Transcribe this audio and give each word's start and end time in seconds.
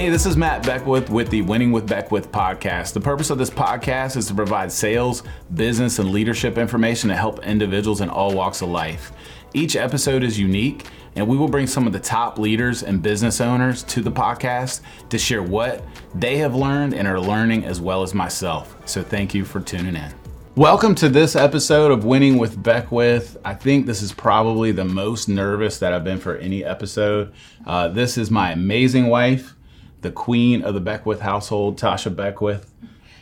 Hey, 0.00 0.08
this 0.08 0.24
is 0.24 0.34
Matt 0.34 0.64
Beckwith 0.64 1.10
with 1.10 1.28
the 1.28 1.42
Winning 1.42 1.72
with 1.72 1.86
Beckwith 1.86 2.32
podcast. 2.32 2.94
The 2.94 3.02
purpose 3.02 3.28
of 3.28 3.36
this 3.36 3.50
podcast 3.50 4.16
is 4.16 4.26
to 4.28 4.34
provide 4.34 4.72
sales, 4.72 5.22
business, 5.52 5.98
and 5.98 6.10
leadership 6.10 6.56
information 6.56 7.10
to 7.10 7.14
help 7.14 7.44
individuals 7.44 8.00
in 8.00 8.08
all 8.08 8.34
walks 8.34 8.62
of 8.62 8.70
life. 8.70 9.12
Each 9.52 9.76
episode 9.76 10.24
is 10.24 10.38
unique, 10.40 10.86
and 11.16 11.28
we 11.28 11.36
will 11.36 11.48
bring 11.48 11.66
some 11.66 11.86
of 11.86 11.92
the 11.92 12.00
top 12.00 12.38
leaders 12.38 12.82
and 12.82 13.02
business 13.02 13.42
owners 13.42 13.82
to 13.82 14.00
the 14.00 14.10
podcast 14.10 14.80
to 15.10 15.18
share 15.18 15.42
what 15.42 15.84
they 16.14 16.38
have 16.38 16.54
learned 16.54 16.94
and 16.94 17.06
are 17.06 17.20
learning 17.20 17.66
as 17.66 17.78
well 17.78 18.02
as 18.02 18.14
myself. 18.14 18.74
So, 18.86 19.02
thank 19.02 19.34
you 19.34 19.44
for 19.44 19.60
tuning 19.60 19.96
in. 19.96 20.14
Welcome 20.56 20.94
to 20.94 21.10
this 21.10 21.36
episode 21.36 21.92
of 21.92 22.06
Winning 22.06 22.38
with 22.38 22.62
Beckwith. 22.62 23.36
I 23.44 23.52
think 23.52 23.84
this 23.84 24.00
is 24.00 24.12
probably 24.12 24.72
the 24.72 24.86
most 24.86 25.28
nervous 25.28 25.78
that 25.80 25.92
I've 25.92 26.04
been 26.04 26.18
for 26.18 26.36
any 26.38 26.64
episode. 26.64 27.34
Uh, 27.66 27.88
this 27.88 28.16
is 28.16 28.30
my 28.30 28.52
amazing 28.52 29.08
wife, 29.08 29.54
the 30.00 30.10
queen 30.10 30.62
of 30.62 30.74
the 30.74 30.80
Beckwith 30.80 31.20
household, 31.20 31.78
Tasha 31.78 32.14
Beckwith. 32.14 32.72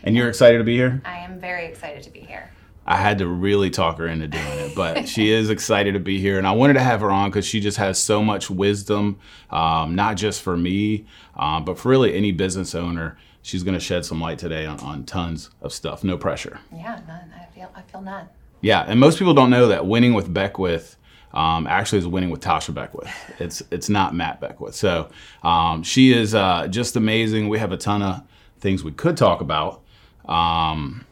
And 0.03 0.17
you're 0.17 0.29
excited 0.29 0.59
to 0.59 0.65
be 0.65 0.77
here? 0.77 1.03
I 1.05 1.19
am 1.19 1.41
very 1.41 1.67
excited 1.67 2.03
to 2.05 2.11
be 2.11 2.21
here. 2.21 2.51
I 2.87 2.97
had 2.97 3.19
to 3.19 3.27
really 3.27 3.69
talk 3.69 3.99
her 3.99 4.07
into 4.07 4.29
doing 4.29 4.47
it, 4.47 4.75
but 4.75 5.07
she 5.09 5.31
is 5.31 5.51
excited 5.51 5.93
to 5.93 6.01
be 6.01 6.21
here. 6.21 6.39
And 6.39 6.47
I 6.47 6.53
wanted 6.53 6.75
to 6.75 6.81
have 6.81 7.01
her 7.01 7.11
on 7.11 7.29
because 7.29 7.45
she 7.45 7.61
just 7.61 7.77
has 7.77 8.03
so 8.03 8.23
much 8.23 8.49
wisdom, 8.49 9.19
um, 9.51 9.95
not 9.95 10.17
just 10.17 10.41
for 10.41 10.57
me, 10.57 11.05
um, 11.37 11.65
but 11.65 11.79
for 11.79 11.91
really 11.91 12.15
any 12.15 12.33
business 12.33 12.75
owner 12.75 13.19
she's 13.49 13.63
going 13.63 13.75
to 13.75 13.81
shed 13.81 14.05
some 14.05 14.21
light 14.21 14.39
today 14.39 14.67
on, 14.67 14.79
on 14.81 15.05
tons 15.05 15.51
of 15.63 15.73
stuff. 15.73 16.05
No 16.05 16.19
pressure. 16.19 16.61
Yeah, 16.73 17.01
none. 17.09 17.33
I 17.35 17.47
feel 17.55 17.71
I 17.75 17.83
feel 17.83 18.03
none. 18.03 18.29
Yeah, 18.61 18.85
and 18.87 19.01
most 19.01 19.19
people 19.19 19.35
don't 19.35 19.51
know 19.51 19.69
that 19.69 19.87
winning 19.87 20.15
with 20.15 20.33
Beckwith 20.33 20.97
um, 21.33 21.67
actually 21.67 21.99
is 21.99 22.07
winning 22.07 22.31
with 22.31 22.41
Tasha 22.41 22.73
Beckwith. 22.73 23.11
It's 23.39 23.63
it's 23.71 23.89
not 23.89 24.15
Matt 24.15 24.41
Beckwith. 24.41 24.75
So 24.75 25.11
um, 25.43 25.83
she 25.83 26.13
is 26.13 26.35
uh, 26.35 26.69
just 26.69 26.97
amazing. 26.97 27.49
We 27.49 27.59
have 27.59 27.73
a 27.73 27.77
ton 27.77 28.03
of 28.03 28.23
things 28.61 28.83
we 28.83 28.93
could 28.93 29.17
talk 29.17 29.41
about. 29.41 29.83
Um, 30.27 31.05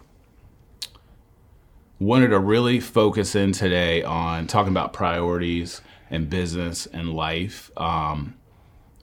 wanted 1.98 2.28
to 2.28 2.38
really 2.38 2.80
focus 2.80 3.34
in 3.34 3.52
today 3.52 4.02
on 4.02 4.46
talking 4.46 4.72
about 4.72 4.92
priorities 4.92 5.80
and 6.10 6.28
business 6.28 6.86
and 6.86 7.14
life. 7.14 7.70
Um, 7.76 8.34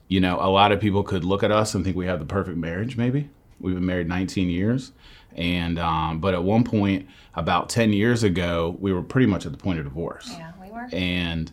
you 0.08 0.20
know, 0.20 0.38
a 0.40 0.48
lot 0.48 0.72
of 0.72 0.80
people 0.80 1.02
could 1.02 1.24
look 1.24 1.42
at 1.42 1.50
us 1.50 1.74
and 1.74 1.84
think 1.84 1.96
we 1.96 2.06
have 2.06 2.18
the 2.18 2.26
perfect 2.26 2.56
marriage. 2.56 2.96
Maybe 2.96 3.30
we've 3.60 3.74
been 3.74 3.86
married 3.86 4.08
19 4.08 4.48
years, 4.48 4.92
and 5.34 5.78
um, 5.78 6.20
but 6.20 6.34
at 6.34 6.42
one 6.44 6.64
point, 6.64 7.08
about 7.34 7.68
10 7.68 7.92
years 7.92 8.22
ago, 8.22 8.76
we 8.78 8.92
were 8.92 9.02
pretty 9.02 9.26
much 9.26 9.46
at 9.46 9.52
the 9.52 9.58
point 9.58 9.78
of 9.78 9.84
divorce. 9.84 10.28
Yeah, 10.30 10.52
And 10.92 11.52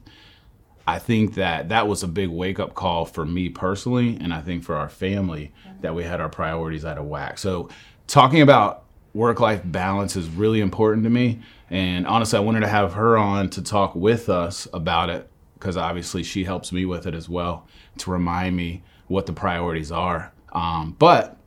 I 0.87 0.99
think 0.99 1.35
that 1.35 1.69
that 1.69 1.87
was 1.87 2.03
a 2.03 2.07
big 2.07 2.29
wake 2.29 2.59
up 2.59 2.73
call 2.73 3.05
for 3.05 3.25
me 3.25 3.49
personally, 3.49 4.17
and 4.19 4.33
I 4.33 4.41
think 4.41 4.63
for 4.63 4.75
our 4.75 4.89
family 4.89 5.51
mm-hmm. 5.67 5.81
that 5.81 5.95
we 5.95 6.03
had 6.03 6.19
our 6.19 6.29
priorities 6.29 6.85
out 6.85 6.97
of 6.97 7.05
whack. 7.05 7.37
So, 7.37 7.69
talking 8.07 8.41
about 8.41 8.83
work 9.13 9.39
life 9.39 9.61
balance 9.63 10.15
is 10.15 10.27
really 10.29 10.61
important 10.61 11.03
to 11.03 11.09
me. 11.09 11.39
And 11.69 12.07
honestly, 12.07 12.37
I 12.37 12.41
wanted 12.41 12.61
to 12.61 12.67
have 12.67 12.93
her 12.93 13.17
on 13.17 13.49
to 13.51 13.61
talk 13.61 13.95
with 13.95 14.29
us 14.29 14.67
about 14.73 15.09
it 15.09 15.29
because 15.55 15.77
obviously 15.77 16.23
she 16.23 16.43
helps 16.43 16.71
me 16.71 16.85
with 16.85 17.05
it 17.05 17.13
as 17.13 17.29
well 17.29 17.67
to 17.99 18.11
remind 18.11 18.55
me 18.55 18.83
what 19.07 19.25
the 19.25 19.33
priorities 19.33 19.91
are. 19.91 20.33
Um, 20.53 20.95
but 20.97 21.37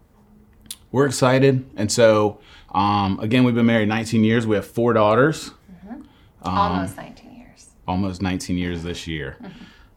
we're 0.93 1.07
excited. 1.07 1.69
And 1.77 1.91
so, 1.91 2.39
um, 2.73 3.19
again, 3.21 3.45
we've 3.45 3.55
been 3.55 3.67
married 3.67 3.89
19 3.89 4.23
years. 4.23 4.47
We 4.47 4.57
have 4.57 4.67
four 4.67 4.93
daughters. 4.93 5.51
Mm-hmm. 5.51 6.03
Um, 6.43 6.59
almost 6.59 6.97
19 6.97 7.33
years. 7.33 7.44
Almost 7.87 8.23
19 8.23 8.57
years 8.57 8.83
this 8.83 9.07
year. 9.07 9.37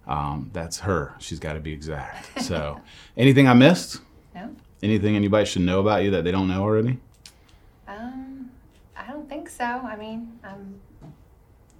Um, 0.07 0.49
that's 0.53 0.80
her. 0.80 1.16
She's 1.19 1.39
got 1.39 1.53
to 1.53 1.59
be 1.59 1.73
exact. 1.73 2.41
So, 2.43 2.80
anything 3.17 3.47
I 3.47 3.53
missed? 3.53 4.02
No. 4.33 4.55
Anything 4.81 5.16
anybody 5.16 5.45
should 5.45 5.63
know 5.63 5.80
about 5.80 6.03
you 6.03 6.11
that 6.11 6.23
they 6.23 6.31
don't 6.31 6.48
know 6.48 6.61
already? 6.61 6.99
Um, 7.87 8.52
I 8.95 9.08
don't 9.08 9.27
think 9.27 9.49
so. 9.49 9.65
I 9.65 9.95
mean, 9.95 10.39
um, 10.43 10.75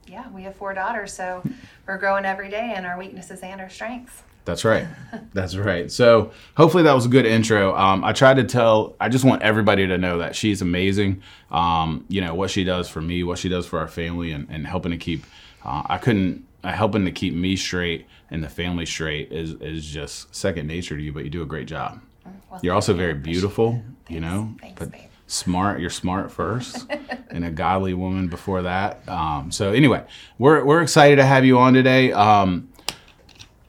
yeah, 0.08 0.30
we 0.32 0.44
have 0.44 0.56
four 0.56 0.74
daughters, 0.74 1.14
so 1.14 1.44
we're 1.86 1.98
growing 1.98 2.26
every 2.26 2.50
day 2.50 2.74
in 2.76 2.86
our 2.86 2.98
weaknesses 2.98 3.42
and 3.42 3.62
our 3.62 3.70
strengths. 3.70 4.24
That's 4.46 4.64
right. 4.64 4.88
That's 5.34 5.58
right. 5.58 5.92
So 5.92 6.32
hopefully 6.56 6.84
that 6.84 6.94
was 6.94 7.06
a 7.06 7.10
good 7.10 7.26
intro. 7.26 7.76
Um, 7.76 8.06
I 8.06 8.14
tried 8.14 8.38
to 8.38 8.46
tell. 8.46 8.96
I 8.98 9.10
just 9.10 9.26
want 9.26 9.42
everybody 9.42 9.86
to 9.88 9.98
know 9.98 10.20
that 10.20 10.38
she's 10.38 10.62
amazing. 10.62 11.22
Um, 11.52 12.06
you 12.08 12.22
know 12.22 12.34
what 12.34 12.50
she 12.50 12.64
does 12.64 12.88
for 12.88 13.02
me, 13.02 13.24
what 13.24 13.40
she 13.40 13.50
does 13.50 13.68
for 13.68 13.78
our 13.80 13.90
family, 13.90 14.32
and, 14.32 14.48
and 14.50 14.66
helping 14.66 14.92
to 14.92 14.98
keep. 14.98 15.26
Uh, 15.68 15.84
I 15.86 15.98
couldn't 15.98 16.46
uh, 16.64 16.72
helping 16.72 17.06
to 17.06 17.12
keep 17.12 17.34
me 17.36 17.56
straight 17.56 18.06
and 18.32 18.44
the 18.44 18.50
family 18.50 18.86
straight 18.86 19.32
is 19.32 19.52
is 19.62 19.86
just 19.86 20.34
second 20.36 20.68
nature 20.68 20.98
to 20.98 21.02
you. 21.04 21.14
But 21.14 21.24
you 21.26 21.30
do 21.30 21.42
a 21.44 21.46
great 21.46 21.68
job. 21.68 22.02
Well, 22.50 22.60
You're 22.64 22.74
also 22.74 22.94
very 22.94 23.14
beautiful. 23.14 23.82
You 24.10 24.20
know, 24.22 24.56
Thanks, 24.62 24.80
but 24.80 24.92
babe. 24.92 25.02
smart. 25.28 25.80
You're 25.82 25.90
smart 25.90 26.32
first, 26.40 26.88
and 27.30 27.46
a 27.46 27.52
godly 27.52 27.94
woman 27.94 28.28
before 28.30 28.62
that. 28.64 29.08
Um, 29.08 29.52
so 29.52 29.72
anyway, 29.72 30.04
we're 30.38 30.64
we're 30.64 30.82
excited 30.82 31.18
to 31.18 31.26
have 31.26 31.44
you 31.46 31.58
on 31.60 31.74
today. 31.74 32.12
Um, 32.14 32.70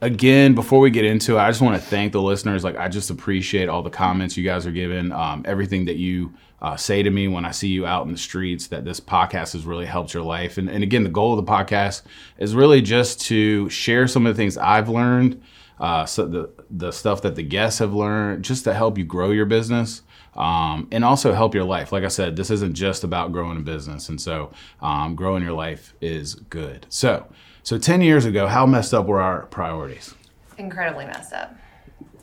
again, 0.01 0.55
before 0.55 0.79
we 0.79 0.89
get 0.91 1.05
into 1.05 1.35
it, 1.35 1.39
I 1.39 1.49
just 1.49 1.61
want 1.61 1.75
to 1.81 1.85
thank 1.87 2.13
the 2.13 2.21
listeners. 2.21 2.63
Like, 2.63 2.77
I 2.77 2.87
just 2.87 3.09
appreciate 3.09 3.67
all 3.69 3.81
the 3.83 3.89
comments 3.89 4.37
you 4.37 4.43
guys 4.43 4.65
are 4.65 4.71
giving, 4.71 5.11
um, 5.11 5.43
everything 5.45 5.85
that 5.85 5.97
you 5.97 6.33
uh, 6.61 6.75
say 6.75 7.03
to 7.03 7.09
me 7.09 7.27
when 7.27 7.45
I 7.45 7.51
see 7.51 7.69
you 7.69 7.85
out 7.85 8.05
in 8.05 8.11
the 8.11 8.17
streets. 8.17 8.67
That 8.67 8.85
this 8.85 8.99
podcast 8.99 9.53
has 9.53 9.65
really 9.65 9.85
helped 9.85 10.13
your 10.13 10.23
life. 10.23 10.57
And, 10.57 10.69
and 10.69 10.83
again, 10.83 11.03
the 11.03 11.09
goal 11.09 11.37
of 11.37 11.45
the 11.45 11.51
podcast 11.51 12.03
is 12.37 12.55
really 12.55 12.81
just 12.81 13.21
to 13.27 13.69
share 13.69 14.07
some 14.07 14.25
of 14.25 14.35
the 14.35 14.41
things 14.41 14.57
I've 14.57 14.89
learned, 14.89 15.41
uh, 15.79 16.05
so 16.05 16.27
the 16.27 16.49
the 16.69 16.91
stuff 16.91 17.21
that 17.21 17.35
the 17.35 17.43
guests 17.43 17.79
have 17.79 17.93
learned, 17.93 18.43
just 18.43 18.63
to 18.65 18.73
help 18.73 18.97
you 18.97 19.05
grow 19.05 19.31
your 19.31 19.45
business. 19.45 20.01
Um, 20.35 20.87
and 20.91 21.03
also 21.03 21.33
help 21.33 21.55
your 21.55 21.63
life. 21.63 21.91
Like 21.91 22.03
I 22.03 22.07
said, 22.07 22.35
this 22.35 22.49
isn't 22.49 22.73
just 22.73 23.03
about 23.03 23.33
growing 23.33 23.57
a 23.57 23.61
business, 23.61 24.07
and 24.09 24.21
so 24.21 24.51
um, 24.79 25.15
growing 25.15 25.43
your 25.43 25.53
life 25.53 25.93
is 26.01 26.35
good. 26.35 26.85
So, 26.87 27.25
so 27.63 27.77
10 27.77 28.01
years 28.01 28.25
ago, 28.25 28.47
how 28.47 28.65
messed 28.65 28.93
up 28.93 29.07
were 29.07 29.19
our 29.19 29.47
priorities? 29.47 30.13
Incredibly 30.57 31.05
messed 31.05 31.33
up. 31.33 31.55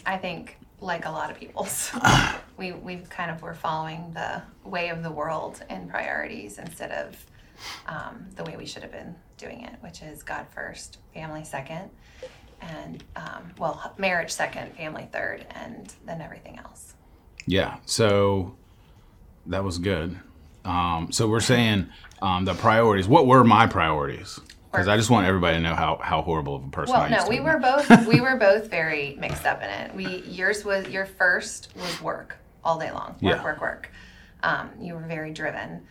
I 0.06 0.16
think, 0.16 0.56
like 0.80 1.06
a 1.06 1.10
lot 1.10 1.30
of 1.30 1.38
people's, 1.38 1.90
we, 2.56 2.72
we 2.72 2.98
kind 3.08 3.30
of 3.30 3.42
were 3.42 3.54
following 3.54 4.12
the 4.12 4.42
way 4.64 4.88
of 4.88 5.02
the 5.02 5.10
world 5.10 5.62
in 5.70 5.88
priorities 5.88 6.58
instead 6.58 6.90
of 6.92 7.26
um, 7.86 8.26
the 8.36 8.44
way 8.44 8.56
we 8.56 8.66
should 8.66 8.82
have 8.82 8.92
been 8.92 9.14
doing 9.38 9.62
it, 9.62 9.74
which 9.80 10.02
is 10.02 10.22
God 10.22 10.46
first, 10.54 10.98
family 11.14 11.44
second, 11.44 11.90
and, 12.60 13.02
um, 13.16 13.52
well, 13.58 13.94
marriage 13.98 14.30
second, 14.30 14.74
family 14.76 15.08
third, 15.12 15.46
and 15.50 15.94
then 16.04 16.20
everything 16.20 16.58
else. 16.58 16.94
Yeah. 17.46 17.76
So 17.86 18.56
that 19.46 19.62
was 19.62 19.78
good. 19.78 20.18
Um, 20.64 21.12
so 21.12 21.28
we're 21.28 21.40
saying 21.40 21.88
um, 22.20 22.44
the 22.44 22.54
priorities. 22.54 23.06
What 23.06 23.26
were 23.26 23.44
my 23.44 23.66
priorities? 23.66 24.40
Because 24.76 24.88
I 24.88 24.96
just 24.96 25.10
want 25.10 25.26
everybody 25.26 25.56
to 25.56 25.62
know 25.62 25.74
how, 25.74 25.98
how 26.02 26.22
horrible 26.22 26.56
of 26.56 26.64
a 26.64 26.68
person 26.68 26.94
well, 26.94 27.02
I 27.02 27.08
no, 27.08 27.26
we 27.28 27.40
were 27.40 27.58
both 27.58 28.06
we 28.06 28.20
were 28.20 28.36
both 28.36 28.70
very 28.70 29.16
mixed 29.18 29.46
up 29.46 29.62
in 29.62 29.70
it. 29.70 29.94
We 29.94 30.22
yours 30.26 30.64
was 30.64 30.88
your 30.88 31.06
first 31.06 31.72
was 31.76 32.00
work 32.02 32.36
all 32.64 32.78
day 32.78 32.90
long, 32.90 33.10
work, 33.12 33.18
yeah. 33.20 33.42
work, 33.42 33.60
work. 33.60 33.90
Um, 34.42 34.70
you 34.80 34.94
were 34.94 35.06
very 35.06 35.32
driven 35.32 35.86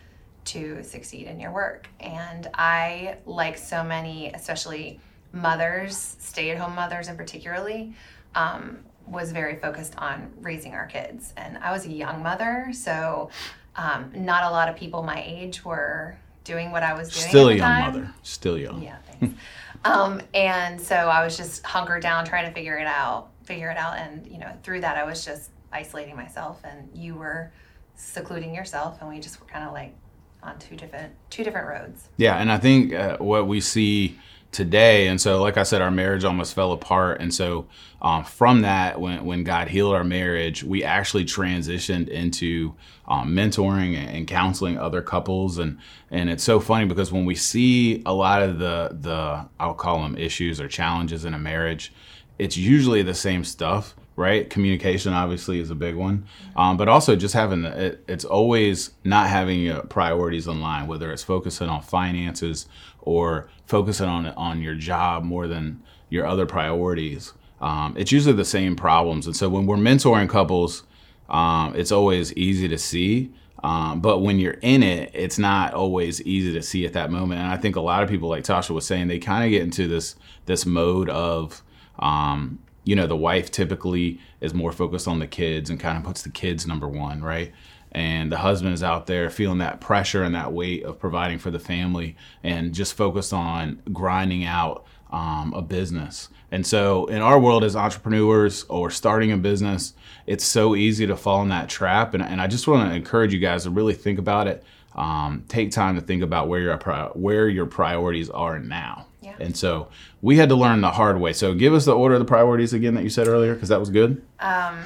to 0.46 0.82
succeed 0.82 1.26
in 1.26 1.40
your 1.40 1.50
work, 1.50 1.88
and 2.00 2.48
I, 2.54 3.16
like 3.26 3.58
so 3.58 3.82
many, 3.82 4.32
especially 4.32 5.00
mothers, 5.32 6.16
stay-at-home 6.20 6.74
mothers, 6.74 7.08
in 7.08 7.16
particularly, 7.16 7.94
um, 8.34 8.78
was 9.06 9.32
very 9.32 9.56
focused 9.56 9.96
on 9.98 10.32
raising 10.40 10.74
our 10.74 10.86
kids. 10.86 11.32
And 11.36 11.58
I 11.58 11.72
was 11.72 11.86
a 11.86 11.92
young 11.92 12.22
mother, 12.22 12.68
so 12.72 13.30
um, 13.76 14.12
not 14.14 14.44
a 14.44 14.50
lot 14.50 14.68
of 14.68 14.76
people 14.76 15.02
my 15.02 15.22
age 15.24 15.64
were 15.64 16.16
doing 16.46 16.70
what 16.70 16.82
I 16.82 16.94
was 16.94 17.10
doing. 17.10 17.28
Still 17.28 17.48
a 17.48 17.52
young 17.52 17.60
time. 17.60 17.92
mother. 17.92 18.14
Still 18.22 18.56
young. 18.56 18.80
Yeah, 18.80 18.96
thanks. 19.10 19.38
um, 19.84 20.22
and 20.32 20.80
so 20.80 20.94
I 20.94 21.24
was 21.24 21.36
just 21.36 21.66
hunkered 21.66 22.02
down 22.02 22.24
trying 22.24 22.46
to 22.46 22.52
figure 22.52 22.78
it 22.78 22.86
out, 22.86 23.30
figure 23.44 23.68
it 23.68 23.76
out. 23.76 23.98
And, 23.98 24.26
you 24.26 24.38
know, 24.38 24.50
through 24.62 24.80
that, 24.80 24.96
I 24.96 25.04
was 25.04 25.24
just 25.24 25.50
isolating 25.72 26.16
myself 26.16 26.60
and 26.64 26.88
you 26.94 27.16
were 27.16 27.52
secluding 27.96 28.54
yourself. 28.54 28.98
And 29.00 29.10
we 29.10 29.18
just 29.18 29.40
were 29.40 29.46
kind 29.46 29.66
of 29.66 29.72
like 29.72 29.94
on 30.42 30.58
two 30.58 30.76
different, 30.76 31.12
two 31.30 31.42
different 31.42 31.66
roads. 31.66 32.08
Yeah. 32.16 32.36
And 32.36 32.50
I 32.50 32.58
think 32.58 32.94
uh, 32.94 33.18
what 33.18 33.48
we 33.48 33.60
see 33.60 34.18
today. 34.56 35.06
And 35.06 35.20
so, 35.20 35.42
like 35.42 35.58
I 35.58 35.64
said, 35.64 35.82
our 35.82 35.90
marriage 35.90 36.24
almost 36.24 36.54
fell 36.54 36.72
apart. 36.72 37.20
And 37.20 37.32
so, 37.32 37.66
um, 38.00 38.24
from 38.24 38.62
that, 38.62 38.98
when, 38.98 39.24
when 39.26 39.44
God 39.44 39.68
healed 39.68 39.94
our 39.94 40.02
marriage, 40.02 40.64
we 40.64 40.82
actually 40.82 41.26
transitioned 41.26 42.08
into 42.08 42.74
um, 43.06 43.34
mentoring 43.34 43.94
and 43.96 44.26
counseling 44.26 44.78
other 44.78 45.02
couples. 45.02 45.58
And, 45.58 45.78
and 46.10 46.30
it's 46.30 46.42
so 46.42 46.58
funny 46.58 46.86
because 46.86 47.12
when 47.12 47.26
we 47.26 47.34
see 47.34 48.02
a 48.06 48.14
lot 48.14 48.42
of 48.42 48.58
the, 48.58 48.96
the, 48.98 49.46
I'll 49.60 49.74
call 49.74 50.02
them 50.02 50.16
issues 50.16 50.58
or 50.58 50.68
challenges 50.68 51.26
in 51.26 51.34
a 51.34 51.38
marriage, 51.38 51.92
it's 52.38 52.56
usually 52.56 53.02
the 53.02 53.14
same 53.14 53.44
stuff 53.44 53.94
right? 54.16 54.50
Communication 54.50 55.12
obviously 55.12 55.60
is 55.60 55.70
a 55.70 55.74
big 55.74 55.94
one, 55.94 56.24
um, 56.56 56.76
but 56.76 56.88
also 56.88 57.14
just 57.16 57.34
having 57.34 57.64
it, 57.64 58.02
it's 58.08 58.24
always 58.24 58.90
not 59.04 59.28
having 59.28 59.60
your 59.60 59.82
priorities 59.82 60.46
in 60.46 60.60
line, 60.60 60.86
whether 60.88 61.12
it's 61.12 61.22
focusing 61.22 61.68
on 61.68 61.82
finances 61.82 62.66
or 63.02 63.48
focusing 63.66 64.08
on 64.08 64.26
on 64.26 64.62
your 64.62 64.74
job 64.74 65.22
more 65.22 65.46
than 65.46 65.82
your 66.08 66.26
other 66.26 66.46
priorities. 66.46 67.32
um, 67.60 67.94
it's 67.96 68.12
usually 68.12 68.34
the 68.34 68.44
same 68.44 68.76
problems. 68.76 69.26
And 69.26 69.36
so 69.36 69.48
when 69.48 69.66
we're 69.66 69.76
mentoring 69.76 70.28
couples, 70.28 70.84
um, 71.28 71.74
it's 71.74 71.92
always 71.92 72.32
easy 72.34 72.68
to 72.68 72.78
see. 72.78 73.32
Um, 73.64 74.00
but 74.00 74.18
when 74.18 74.38
you're 74.38 74.58
in 74.62 74.82
it, 74.82 75.10
it's 75.14 75.38
not 75.38 75.74
always 75.74 76.20
easy 76.22 76.52
to 76.52 76.62
see 76.62 76.84
at 76.86 76.92
that 76.92 77.10
moment. 77.10 77.40
And 77.40 77.50
I 77.50 77.56
think 77.56 77.76
a 77.76 77.80
lot 77.80 78.02
of 78.02 78.08
people, 78.08 78.28
like 78.28 78.44
Tasha 78.44 78.70
was 78.70 78.86
saying, 78.86 79.08
they 79.08 79.18
kind 79.18 79.44
of 79.44 79.50
get 79.50 79.62
into 79.62 79.88
this 79.88 80.14
this 80.44 80.66
mode 80.66 81.08
of, 81.08 81.62
um, 81.98 82.58
you 82.86 82.94
know, 82.94 83.06
the 83.06 83.16
wife 83.16 83.50
typically 83.50 84.20
is 84.40 84.54
more 84.54 84.72
focused 84.72 85.08
on 85.08 85.18
the 85.18 85.26
kids 85.26 85.68
and 85.68 85.78
kind 85.78 85.98
of 85.98 86.04
puts 86.04 86.22
the 86.22 86.30
kids 86.30 86.66
number 86.66 86.88
one, 86.88 87.20
right? 87.20 87.52
And 87.90 88.30
the 88.30 88.38
husband 88.38 88.74
is 88.74 88.82
out 88.82 89.06
there 89.06 89.28
feeling 89.28 89.58
that 89.58 89.80
pressure 89.80 90.22
and 90.22 90.34
that 90.36 90.52
weight 90.52 90.84
of 90.84 90.98
providing 90.98 91.38
for 91.38 91.50
the 91.50 91.58
family 91.58 92.16
and 92.44 92.72
just 92.72 92.94
focused 92.94 93.32
on 93.32 93.82
grinding 93.92 94.44
out 94.44 94.86
um, 95.10 95.52
a 95.52 95.62
business. 95.62 96.28
And 96.52 96.64
so, 96.64 97.06
in 97.06 97.22
our 97.22 97.40
world 97.40 97.64
as 97.64 97.74
entrepreneurs 97.74 98.64
or 98.68 98.90
starting 98.90 99.32
a 99.32 99.36
business, 99.36 99.94
it's 100.26 100.44
so 100.44 100.76
easy 100.76 101.08
to 101.08 101.16
fall 101.16 101.42
in 101.42 101.48
that 101.48 101.68
trap. 101.68 102.14
And, 102.14 102.22
and 102.22 102.40
I 102.40 102.46
just 102.46 102.68
want 102.68 102.88
to 102.88 102.94
encourage 102.94 103.32
you 103.32 103.40
guys 103.40 103.64
to 103.64 103.70
really 103.70 103.94
think 103.94 104.20
about 104.20 104.46
it. 104.46 104.62
Um, 104.94 105.44
take 105.48 105.72
time 105.72 105.96
to 105.96 106.00
think 106.00 106.22
about 106.22 106.48
where 106.48 106.60
your 106.60 106.76
where 107.14 107.48
your 107.48 107.66
priorities 107.66 108.30
are 108.30 108.60
now. 108.60 109.06
Yeah. 109.26 109.34
And 109.40 109.56
so 109.56 109.88
we 110.22 110.36
had 110.36 110.48
to 110.50 110.54
learn 110.54 110.80
the 110.80 110.92
hard 110.92 111.20
way. 111.20 111.32
So 111.32 111.52
give 111.52 111.74
us 111.74 111.84
the 111.84 111.96
order 111.96 112.14
of 112.14 112.20
the 112.20 112.26
priorities 112.26 112.72
again 112.72 112.94
that 112.94 113.02
you 113.02 113.10
said 113.10 113.26
earlier, 113.26 113.54
because 113.54 113.70
that 113.70 113.80
was 113.80 113.90
good. 113.90 114.24
Um, 114.38 114.78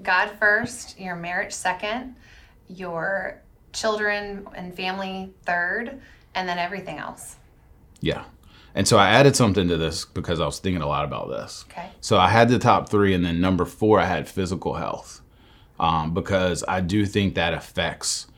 God 0.00 0.30
first, 0.38 0.98
your 0.98 1.16
marriage 1.16 1.52
second, 1.52 2.14
your 2.68 3.42
children 3.72 4.46
and 4.54 4.72
family 4.72 5.34
third, 5.44 6.00
and 6.36 6.48
then 6.48 6.56
everything 6.58 6.98
else. 6.98 7.34
Yeah. 8.00 8.24
And 8.76 8.86
so 8.86 8.96
I 8.96 9.10
added 9.10 9.34
something 9.34 9.66
to 9.66 9.76
this 9.76 10.04
because 10.04 10.38
I 10.38 10.46
was 10.46 10.60
thinking 10.60 10.82
a 10.82 10.86
lot 10.86 11.04
about 11.04 11.28
this. 11.28 11.64
Okay. 11.68 11.90
So 12.00 12.16
I 12.16 12.28
had 12.28 12.48
the 12.48 12.60
top 12.60 12.88
three, 12.88 13.12
and 13.12 13.24
then 13.24 13.40
number 13.40 13.64
four, 13.64 13.98
I 13.98 14.04
had 14.04 14.28
physical 14.28 14.74
health, 14.74 15.20
um, 15.80 16.14
because 16.14 16.62
I 16.68 16.80
do 16.80 17.06
think 17.06 17.34
that 17.34 17.54
affects 17.54 18.28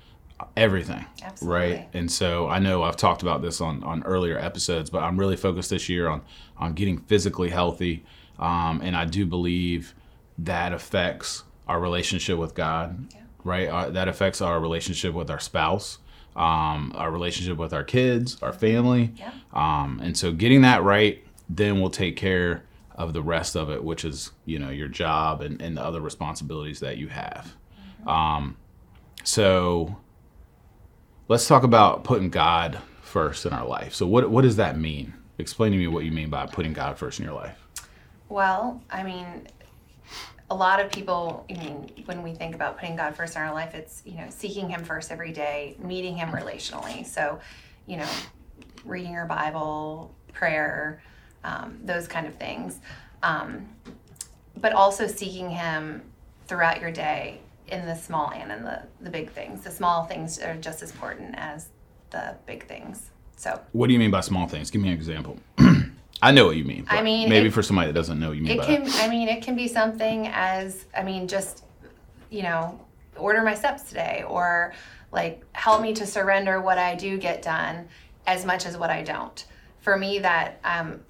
everything. 0.57 1.05
Absolutely. 1.23 1.59
Right. 1.59 1.89
And 1.93 2.11
so 2.11 2.49
I 2.49 2.59
know 2.59 2.83
I've 2.83 2.97
talked 2.97 3.23
about 3.23 3.43
this 3.43 3.61
on, 3.61 3.83
on 3.85 4.03
earlier 4.05 4.39
episodes, 4.39 4.91
but 4.91 5.03
I'm 5.03 5.19
really 5.19 5.37
focused 5.37 5.71
this 5.71 5.89
year 5.89 6.09
on 6.09 6.23
on 6.59 6.73
getting 6.73 6.99
physically 6.99 7.51
healthy, 7.51 8.05
um, 8.39 8.81
and 8.83 8.97
I 8.97 9.05
do 9.05 9.27
believe 9.27 9.95
that 10.39 10.73
affects 10.73 11.45
our 11.69 11.81
relationship 11.81 12.39
with 12.39 12.55
God. 12.55 13.13
Yeah. 13.13 13.21
Right. 13.45 13.69
Uh, 13.69 13.91
that 13.91 14.09
affects 14.09 14.41
our 14.41 14.59
relationship 14.59 15.15
with 15.15 15.31
our 15.31 15.39
spouse 15.39 15.99
um, 16.37 16.93
our 16.95 17.11
relationship 17.11 17.57
with 17.57 17.73
our 17.73 17.83
kids, 17.83 18.41
our 18.43 18.53
family. 18.53 19.13
Yeah. 19.17 19.33
Um, 19.53 20.01
and 20.03 20.17
so 20.17 20.33
getting 20.33 20.61
that 20.63 20.83
right, 20.83 21.25
then 21.49 21.81
we'll 21.81 21.91
take 21.91 22.17
care 22.17 22.65
of 22.95 23.15
the 23.15 23.23
rest 23.23 23.57
of 23.57 23.71
it, 23.71 23.83
which 23.83 24.05
is, 24.05 24.33
you 24.45 24.59
know, 24.59 24.69
your 24.69 24.89
job 24.89 25.41
and, 25.41 25.61
and 25.63 25.77
the 25.77 25.83
other 25.83 26.01
responsibilities 26.01 26.81
that 26.81 26.99
you 26.99 27.09
have. 27.09 27.57
Mm-hmm. 28.01 28.09
Um, 28.09 28.57
so 29.25 29.97
let's 31.29 31.47
talk 31.47 31.63
about 31.63 32.05
putting 32.05 32.31
God 32.31 32.81
first 33.03 33.47
in 33.47 33.53
our 33.53 33.67
life. 33.67 33.95
So 33.95 34.07
what, 34.07 34.31
what 34.31 34.43
does 34.43 34.57
that 34.57 34.79
mean? 34.79 35.15
Explain 35.39 35.73
to 35.73 35.79
me 35.79 35.87
what 35.87 36.05
you 36.05 36.13
mean 36.13 36.31
by 36.31 36.47
putting 36.47 36.73
God 36.73 36.99
first 36.99 37.19
in 37.19 37.25
your 37.25 37.35
life. 37.35 37.59
Well, 38.29 38.83
I 38.91 39.03
mean, 39.03 39.49
a 40.51 40.55
lot 40.55 40.81
of 40.81 40.91
people, 40.91 41.45
I 41.51 41.55
mean, 41.55 41.91
when 42.07 42.23
we 42.23 42.33
think 42.33 42.55
about 42.55 42.79
putting 42.79 42.97
God 42.97 43.15
first 43.15 43.37
in 43.37 43.43
our 43.43 43.53
life, 43.53 43.75
it's, 43.75 44.03
you 44.05 44.15
know, 44.15 44.27
seeking 44.31 44.69
Him 44.69 44.85
first 44.85 45.11
every 45.11 45.33
day, 45.33 45.77
meeting 45.79 46.17
Him 46.17 46.31
relationally. 46.31 47.05
So, 47.05 47.41
you 47.87 47.97
know, 47.97 48.09
reading 48.85 49.13
your 49.13 49.27
Bible, 49.27 50.15
prayer, 50.33 51.03
um, 51.45 51.79
those 51.85 52.07
kind 52.07 52.27
of 52.27 52.35
things. 52.37 52.81
Um, 53.23 53.69
but 54.57 54.73
also 54.73 55.07
seeking 55.07 55.51
Him 55.51 56.03
throughout 56.47 56.81
your 56.81 56.93
day 56.93 57.41
in 57.69 57.87
the 57.87 57.95
small 57.95 58.31
and 58.31 58.53
in 58.53 58.63
the, 58.63 58.83
the 59.01 59.11
big 59.11 59.31
things. 59.31 59.63
The 59.63 59.71
small 59.71 60.05
things 60.05 60.39
are 60.39 60.55
just 60.57 60.83
as 60.83 60.93
important 60.93 61.35
as 61.37 61.69
the 62.11 62.37
big 62.47 62.67
things. 62.67 63.11
So, 63.37 63.61
what 63.73 63.89
do 63.89 63.93
you 63.93 63.99
mean 63.99 64.11
by 64.11 64.21
small 64.21 64.49
things? 64.49 64.71
Give 64.71 64.81
me 64.81 64.89
an 64.89 64.95
example. 64.95 65.39
I 66.23 66.33
know 66.33 66.47
what 66.47 66.57
you 66.57 66.65
mean. 66.65 66.87
I 66.89 67.03
mean, 67.03 67.29
maybe 67.29 67.49
it, 67.49 67.53
for 67.53 67.63
somebody 67.63 67.89
that 67.89 67.93
doesn't 67.93 68.19
know 68.19 68.33
you 68.33 68.43
mean. 68.43 68.59
It 68.59 68.65
can. 68.65 68.85
That. 68.85 69.05
I 69.05 69.09
mean, 69.09 69.29
it 69.29 69.43
can 69.43 69.55
be 69.55 69.69
something 69.69 70.29
as. 70.29 70.87
I 70.97 71.03
mean, 71.03 71.29
just 71.29 71.65
you 72.31 72.43
know, 72.43 72.81
order 73.17 73.43
my 73.43 73.55
steps 73.55 73.85
today, 73.85 74.25
or 74.27 74.73
like 75.13 75.45
help 75.53 75.83
me 75.83 75.93
to 75.95 76.07
surrender 76.07 76.61
what 76.61 76.79
I 76.79 76.95
do 76.95 77.19
get 77.19 77.43
done 77.43 77.89
as 78.27 78.47
much 78.47 78.65
as 78.65 78.79
what 78.79 78.91
I 78.91 79.03
don't. 79.03 79.45
For 79.81 79.97
me, 79.99 80.19
that 80.21 80.59
um, 80.65 81.01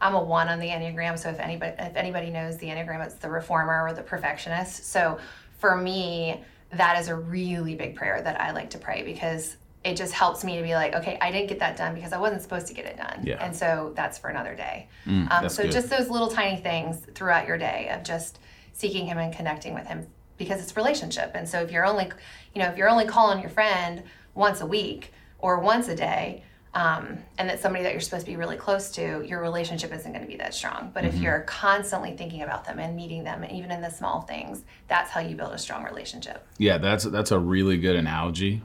I'm 0.00 0.14
a 0.14 0.22
one 0.22 0.48
on 0.48 0.60
the 0.60 0.68
enneagram. 0.68 1.18
So 1.18 1.30
if 1.30 1.40
anybody 1.40 1.74
if 1.78 1.96
anybody 1.96 2.30
knows 2.30 2.56
the 2.58 2.68
enneagram, 2.68 3.04
it's 3.04 3.14
the 3.14 3.28
reformer 3.28 3.82
or 3.82 3.92
the 3.92 4.02
perfectionist. 4.02 4.86
So 4.86 5.18
for 5.58 5.76
me, 5.76 6.42
that 6.72 6.98
is 6.98 7.08
a 7.08 7.14
really 7.14 7.74
big 7.74 7.96
prayer 7.96 8.20
that 8.22 8.40
I 8.40 8.52
like 8.52 8.70
to 8.70 8.78
pray 8.78 9.02
because 9.02 9.56
it 9.84 9.96
just 9.96 10.12
helps 10.12 10.42
me 10.42 10.56
to 10.56 10.62
be 10.62 10.74
like, 10.74 10.94
okay, 10.94 11.16
I 11.20 11.30
didn't 11.30 11.48
get 11.48 11.60
that 11.60 11.76
done 11.76 11.94
because 11.94 12.12
I 12.12 12.18
wasn't 12.18 12.42
supposed 12.42 12.66
to 12.66 12.74
get 12.74 12.86
it 12.86 12.96
done. 12.96 13.20
Yeah. 13.22 13.44
And 13.44 13.54
so 13.54 13.92
that's 13.94 14.18
for 14.18 14.28
another 14.28 14.54
day. 14.56 14.88
Mm, 15.06 15.30
um, 15.30 15.48
so 15.48 15.62
good. 15.62 15.72
just 15.72 15.88
those 15.88 16.10
little 16.10 16.28
tiny 16.28 16.60
things 16.60 16.98
throughout 17.14 17.46
your 17.46 17.56
day 17.56 17.88
of 17.92 18.02
just 18.02 18.40
seeking 18.72 19.06
him 19.06 19.18
and 19.18 19.32
connecting 19.32 19.74
with 19.74 19.86
him 19.86 20.06
because 20.38 20.60
it's 20.60 20.76
relationship. 20.76 21.32
And 21.34 21.48
so 21.48 21.60
if 21.60 21.70
you're 21.70 21.86
only, 21.86 22.10
you 22.54 22.62
know, 22.62 22.68
if 22.68 22.76
you're 22.76 22.88
only 22.88 23.06
calling 23.06 23.40
your 23.40 23.48
friend 23.48 24.02
once 24.34 24.60
a 24.60 24.66
week 24.66 25.12
or 25.38 25.60
once 25.60 25.86
a 25.88 25.94
day, 25.94 26.42
um, 26.76 27.16
and 27.38 27.48
that 27.48 27.58
somebody 27.58 27.82
that 27.84 27.92
you're 27.92 28.02
supposed 28.02 28.26
to 28.26 28.30
be 28.30 28.36
really 28.36 28.58
close 28.58 28.90
to, 28.90 29.24
your 29.26 29.40
relationship 29.40 29.94
isn't 29.94 30.12
going 30.12 30.22
to 30.22 30.28
be 30.28 30.36
that 30.36 30.52
strong. 30.52 30.90
But 30.92 31.04
mm-hmm. 31.04 31.16
if 31.16 31.22
you're 31.22 31.40
constantly 31.40 32.14
thinking 32.14 32.42
about 32.42 32.66
them 32.66 32.78
and 32.78 32.94
meeting 32.94 33.24
them, 33.24 33.42
and 33.42 33.50
even 33.50 33.70
in 33.70 33.80
the 33.80 33.88
small 33.88 34.20
things, 34.20 34.62
that's 34.86 35.10
how 35.10 35.20
you 35.20 35.34
build 35.34 35.54
a 35.54 35.58
strong 35.58 35.84
relationship. 35.84 36.46
Yeah, 36.58 36.76
that's 36.76 37.04
that's 37.04 37.30
a 37.30 37.38
really 37.38 37.78
good 37.78 37.96
analogy 37.96 38.62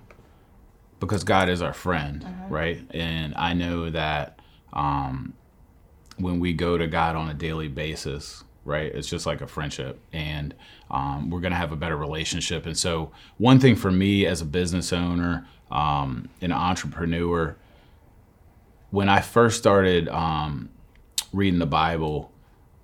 because 1.00 1.24
God 1.24 1.48
is 1.48 1.62
our 1.62 1.72
friend, 1.72 2.22
mm-hmm. 2.22 2.54
right? 2.54 2.82
And 2.92 3.34
I 3.36 3.54
know 3.54 3.90
that 3.90 4.40
um, 4.74 5.34
when 6.18 6.42
we 6.42 6.52
go 6.52 6.78
to 6.78 6.88
God 6.88 7.16
on 7.16 7.30
a 7.30 7.34
daily 7.34 7.70
basis, 7.70 8.44
right, 8.66 8.94
it's 8.94 9.08
just 9.08 9.26
like 9.26 9.40
a 9.40 9.48
friendship, 9.48 10.02
and 10.12 10.54
um, 10.90 11.30
we're 11.30 11.40
gonna 11.40 11.56
have 11.56 11.72
a 11.72 11.78
better 11.78 11.96
relationship. 11.96 12.66
And 12.66 12.78
so, 12.78 13.14
one 13.38 13.62
thing 13.62 13.78
for 13.78 13.90
me 13.90 14.26
as 14.26 14.42
a 14.42 14.46
business 14.46 14.92
owner, 14.92 15.48
um, 15.72 16.28
an 16.42 16.52
entrepreneur, 16.52 17.56
when 18.92 19.10
I 19.10 19.22
first 19.22 19.58
started 19.58 20.08
um, 20.10 20.70
reading 21.34 21.60
the 21.60 21.66
Bible, 21.66 22.32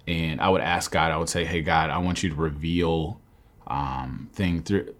and 0.08 0.42
I 0.42 0.50
would 0.50 0.62
ask 0.62 0.92
God, 0.92 1.12
I 1.12 1.18
would 1.18 1.30
say, 1.30 1.46
"Hey, 1.46 1.62
God, 1.62 1.90
I 1.90 2.00
want 2.00 2.24
you 2.24 2.30
to 2.30 2.36
reveal." 2.36 3.22
Um, 3.70 4.30
thing 4.34 4.62
through 4.62 4.96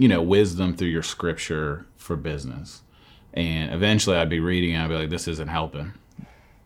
you 0.00 0.08
know, 0.08 0.22
wisdom 0.22 0.74
through 0.74 0.88
your 0.88 1.02
scripture 1.02 1.84
for 1.98 2.16
business. 2.16 2.82
And 3.34 3.70
eventually 3.70 4.16
I'd 4.16 4.30
be 4.30 4.40
reading 4.40 4.74
and 4.74 4.82
I'd 4.82 4.88
be 4.88 4.94
like, 4.94 5.10
this 5.10 5.28
isn't 5.28 5.48
helping 5.48 5.92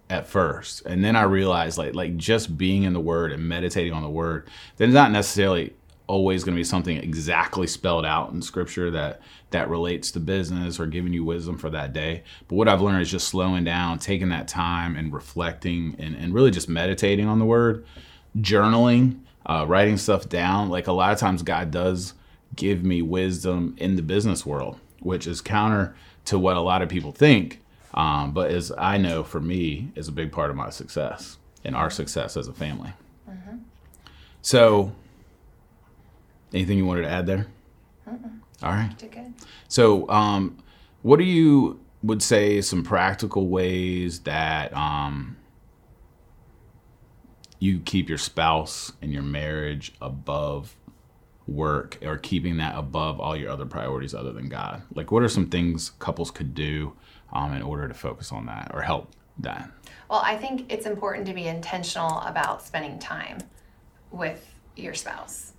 at 0.09 0.29
first. 0.29 0.87
And 0.87 1.05
then 1.05 1.17
I 1.17 1.25
realized 1.25 1.77
like 1.77 1.97
like 1.97 2.17
just 2.17 2.57
being 2.57 2.85
in 2.85 2.93
the 2.93 3.01
word 3.01 3.33
and 3.33 3.49
meditating 3.49 3.93
on 3.93 4.05
the 4.05 4.09
word, 4.09 4.49
there's 4.77 4.95
not 4.95 5.11
necessarily 5.11 5.75
always 6.07 6.45
going 6.45 6.55
to 6.55 6.61
be 6.61 6.65
something 6.65 6.97
exactly 6.99 7.67
spelled 7.67 8.05
out 8.05 8.31
in 8.33 8.43
scripture 8.43 8.91
that 8.91 9.21
that 9.51 9.71
relates 9.71 10.11
to 10.11 10.21
business 10.21 10.79
or 10.79 10.87
giving 10.87 11.13
you 11.13 11.25
wisdom 11.25 11.57
for 11.57 11.71
that 11.71 11.93
day 11.93 12.23
but 12.47 12.57
what 12.57 12.69
i've 12.69 12.83
learned 12.83 13.01
is 13.01 13.11
just 13.11 13.29
slowing 13.29 13.65
down 13.65 13.99
taking 13.99 14.29
that 14.29 14.47
time 14.47 14.97
and 14.97 15.13
reflecting 15.13 15.97
and, 15.99 16.15
and 16.15 16.35
really 16.35 16.51
just 16.51 16.69
meditating 16.69 17.27
on 17.27 17.39
the 17.39 17.45
word 17.45 17.87
journaling 18.39 19.19
uh, 19.47 19.65
writing 19.67 19.97
stuff 19.97 20.29
down 20.29 20.69
like 20.69 20.87
a 20.87 20.93
lot 20.93 21.13
of 21.13 21.19
times 21.19 21.43
god 21.43 21.71
does 21.71 22.15
give 22.57 22.85
me 22.85 23.03
wisdom 23.03 23.75
in 23.79 23.97
the 23.97 24.03
business 24.03 24.45
world, 24.47 24.79
which 25.01 25.27
is 25.27 25.41
counter 25.41 25.95
to 26.27 26.39
what 26.39 26.57
a 26.57 26.61
lot 26.61 26.83
of 26.83 26.89
people 26.89 27.13
think. 27.13 27.61
Um, 27.93 28.33
but 28.33 28.51
as 28.51 28.73
I 28.77 28.99
know 28.99 29.23
for 29.23 29.41
me, 29.41 29.93
is 29.95 30.09
a 30.09 30.13
big 30.13 30.33
part 30.33 30.51
of 30.51 30.57
my 30.57 30.71
success 30.71 31.39
and 31.65 31.77
our 31.77 31.91
success 31.91 32.37
as 32.37 32.49
a 32.49 32.53
family. 32.53 32.93
Mm-hmm. 33.29 33.59
So, 34.43 34.93
anything 36.55 36.79
you 36.79 36.87
wanted 36.87 37.03
to 37.03 37.11
add 37.11 37.27
there? 37.27 37.47
Mm-mm. 38.09 38.39
All 38.63 38.71
right. 38.71 38.97
Did 38.97 39.13
good. 39.13 39.35
So, 39.69 40.09
um, 40.09 40.59
what 41.03 41.19
do 41.19 41.25
you 41.25 41.81
would 42.03 42.23
say 42.23 42.61
some 42.61 42.83
practical 42.83 43.49
ways 43.49 44.21
that 44.21 44.75
um, 44.77 45.37
you 47.59 47.81
keep 47.81 48.09
your 48.09 48.19
spouse 48.19 48.93
and 49.03 49.13
your 49.13 49.23
marriage 49.23 49.93
above 50.01 50.77
work 51.47 51.99
or 52.03 52.17
keeping 52.17 52.57
that 52.59 52.75
above 52.77 53.21
all 53.21 53.37
your 53.37 53.51
other 53.51 53.67
priorities 53.67 54.15
other 54.15 54.33
than 54.33 54.49
God? 54.49 54.83
Like, 54.95 55.11
what 55.11 55.23
are 55.23 55.29
some 55.29 55.47
things 55.47 55.91
couples 55.99 56.31
could 56.31 56.55
do 56.55 56.95
um, 57.33 57.53
in 57.55 57.63
order 57.63 57.89
to 57.89 57.95
focus 57.95 58.33
on 58.33 58.47
that 58.47 58.71
or 58.73 58.83
help 58.83 59.13
that? 59.39 59.71
Well, 60.09 60.23
I 60.25 60.37
think 60.37 60.71
it's 60.73 60.87
important 60.87 61.27
to 61.27 61.35
be 61.35 61.49
intentional 61.49 62.21
about 62.21 62.63
spending 62.63 62.99
time 62.99 63.39
with 64.11 64.55
your 64.77 64.95
spouse. 64.95 65.54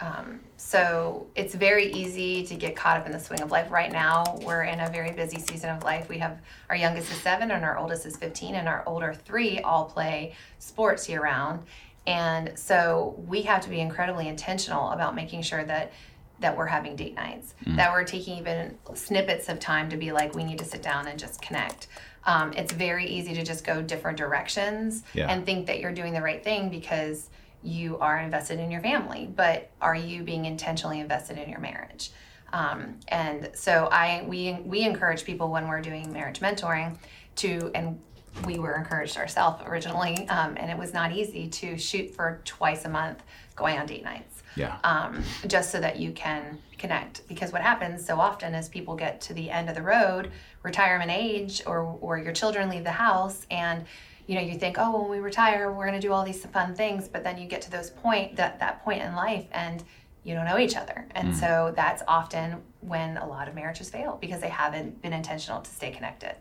Um, 0.00 0.40
so 0.56 1.26
it's 1.34 1.54
very 1.54 1.92
easy 1.92 2.46
to 2.46 2.54
get 2.54 2.74
caught 2.74 2.98
up 2.98 3.06
in 3.06 3.12
the 3.12 3.20
swing 3.20 3.40
of 3.40 3.50
life. 3.50 3.70
Right 3.70 3.92
now, 3.92 4.38
we're 4.42 4.62
in 4.62 4.80
a 4.80 4.88
very 4.90 5.12
busy 5.12 5.38
season 5.38 5.70
of 5.70 5.82
life. 5.82 6.08
We 6.08 6.18
have 6.18 6.40
our 6.68 6.76
youngest 6.76 7.10
is 7.10 7.18
seven 7.18 7.50
and 7.50 7.64
our 7.64 7.76
oldest 7.76 8.06
is 8.06 8.16
15, 8.16 8.54
and 8.54 8.68
our 8.68 8.82
older 8.86 9.12
three 9.12 9.60
all 9.60 9.84
play 9.84 10.34
sports 10.58 11.08
year 11.08 11.22
round 11.22 11.64
And 12.06 12.58
so 12.58 13.22
we 13.26 13.42
have 13.42 13.60
to 13.62 13.70
be 13.70 13.80
incredibly 13.80 14.28
intentional 14.28 14.90
about 14.90 15.14
making 15.14 15.42
sure 15.42 15.64
that 15.64 15.92
that 16.40 16.56
we're 16.56 16.66
having 16.66 16.96
date 16.96 17.14
nights, 17.14 17.54
mm. 17.66 17.76
that 17.76 17.92
we're 17.92 18.04
taking 18.04 18.38
even 18.38 18.76
snippets 18.94 19.50
of 19.50 19.60
time 19.60 19.90
to 19.90 19.98
be 19.98 20.10
like, 20.10 20.34
we 20.34 20.42
need 20.42 20.58
to 20.58 20.64
sit 20.64 20.82
down 20.82 21.06
and 21.06 21.18
just 21.18 21.42
connect. 21.42 21.88
Um, 22.24 22.54
it's 22.54 22.72
very 22.72 23.06
easy 23.06 23.34
to 23.34 23.44
just 23.44 23.62
go 23.62 23.82
different 23.82 24.16
directions 24.16 25.02
yeah. 25.12 25.30
and 25.30 25.44
think 25.44 25.66
that 25.66 25.80
you're 25.80 25.92
doing 25.92 26.14
the 26.14 26.22
right 26.22 26.42
thing 26.42 26.70
because 26.70 27.28
you 27.62 27.98
are 27.98 28.18
invested 28.18 28.58
in 28.58 28.70
your 28.70 28.80
family, 28.80 29.30
but 29.34 29.70
are 29.80 29.94
you 29.94 30.22
being 30.22 30.46
intentionally 30.46 31.00
invested 31.00 31.38
in 31.38 31.48
your 31.48 31.60
marriage? 31.60 32.10
Um, 32.52 32.96
and 33.08 33.50
so 33.54 33.88
I 33.92 34.24
we 34.26 34.58
we 34.64 34.82
encourage 34.82 35.24
people 35.24 35.50
when 35.50 35.68
we're 35.68 35.80
doing 35.80 36.12
marriage 36.12 36.40
mentoring 36.40 36.96
to 37.36 37.70
and 37.74 38.00
we 38.46 38.58
were 38.58 38.74
encouraged 38.74 39.16
ourselves 39.16 39.62
originally, 39.66 40.28
um, 40.28 40.56
and 40.56 40.70
it 40.70 40.78
was 40.78 40.92
not 40.94 41.12
easy 41.12 41.48
to 41.48 41.76
shoot 41.76 42.14
for 42.14 42.40
twice 42.44 42.84
a 42.84 42.88
month 42.88 43.22
going 43.56 43.78
on 43.78 43.86
date 43.86 44.04
nights. 44.04 44.42
Yeah. 44.56 44.78
Um, 44.82 45.22
just 45.46 45.70
so 45.70 45.80
that 45.80 45.98
you 45.98 46.12
can 46.12 46.58
connect, 46.76 47.26
because 47.28 47.52
what 47.52 47.62
happens 47.62 48.04
so 48.04 48.18
often 48.18 48.54
is 48.54 48.68
people 48.68 48.96
get 48.96 49.20
to 49.22 49.34
the 49.34 49.48
end 49.50 49.68
of 49.68 49.74
the 49.76 49.82
road, 49.82 50.30
retirement 50.62 51.10
age, 51.10 51.62
or 51.66 51.98
or 52.00 52.18
your 52.18 52.32
children 52.32 52.68
leave 52.68 52.84
the 52.84 52.90
house, 52.90 53.46
and 53.50 53.84
you 54.30 54.36
know 54.36 54.42
you 54.42 54.56
think, 54.56 54.76
oh, 54.78 55.00
when 55.00 55.10
we 55.10 55.18
retire, 55.18 55.72
we're 55.72 55.88
going 55.88 56.00
to 56.00 56.06
do 56.06 56.12
all 56.12 56.24
these 56.24 56.46
fun 56.46 56.72
things, 56.72 57.08
but 57.08 57.24
then 57.24 57.36
you 57.36 57.48
get 57.48 57.60
to 57.62 57.70
those 57.70 57.90
point 57.90 58.36
that 58.36 58.60
that 58.60 58.80
point 58.84 59.02
in 59.02 59.16
life, 59.16 59.46
and 59.50 59.82
you 60.22 60.36
don't 60.36 60.44
know 60.44 60.56
each 60.56 60.76
other, 60.76 61.04
and 61.16 61.34
mm. 61.34 61.34
so 61.34 61.72
that's 61.74 62.00
often 62.06 62.62
when 62.80 63.16
a 63.16 63.26
lot 63.26 63.48
of 63.48 63.56
marriages 63.56 63.90
fail 63.90 64.18
because 64.20 64.40
they 64.40 64.48
haven't 64.48 65.02
been 65.02 65.12
intentional 65.12 65.60
to 65.60 65.68
stay 65.68 65.90
connected. 65.90 66.36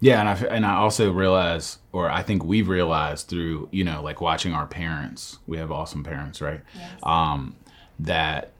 Yeah, 0.00 0.20
and 0.20 0.30
I 0.30 0.54
and 0.54 0.64
I 0.64 0.76
also 0.76 1.12
realize, 1.12 1.76
or 1.92 2.08
I 2.08 2.22
think 2.22 2.42
we've 2.42 2.68
realized 2.68 3.28
through 3.28 3.68
you 3.70 3.84
know 3.84 4.00
like 4.02 4.22
watching 4.22 4.54
our 4.54 4.66
parents. 4.66 5.40
We 5.46 5.58
have 5.58 5.70
awesome 5.70 6.02
parents, 6.02 6.40
right? 6.40 6.62
Yes. 6.74 7.00
Um, 7.02 7.54
that 7.98 8.52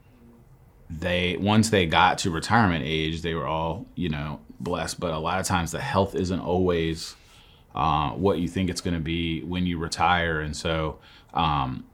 they 0.87 1.35
once 1.37 1.71
they 1.71 1.87
got 1.87 2.19
to 2.19 2.29
retirement 2.29 2.83
age, 2.85 3.23
they 3.23 3.33
were 3.33 3.47
all 3.47 3.87
you 3.95 4.09
know 4.09 4.39
blessed. 4.59 4.99
But 4.99 5.13
a 5.13 5.17
lot 5.17 5.39
of 5.39 5.47
times, 5.47 5.71
the 5.71 5.81
health 5.81 6.13
isn't 6.13 6.41
always 6.41 7.15
uh, 7.75 8.11
what 8.11 8.39
you 8.39 8.47
think 8.47 8.69
it's 8.69 8.81
going 8.81 8.93
to 8.93 8.99
be 8.99 9.41
when 9.43 9.65
you 9.65 9.77
retire, 9.77 10.41
and 10.41 10.55
so 10.55 10.99
um, 11.33 11.85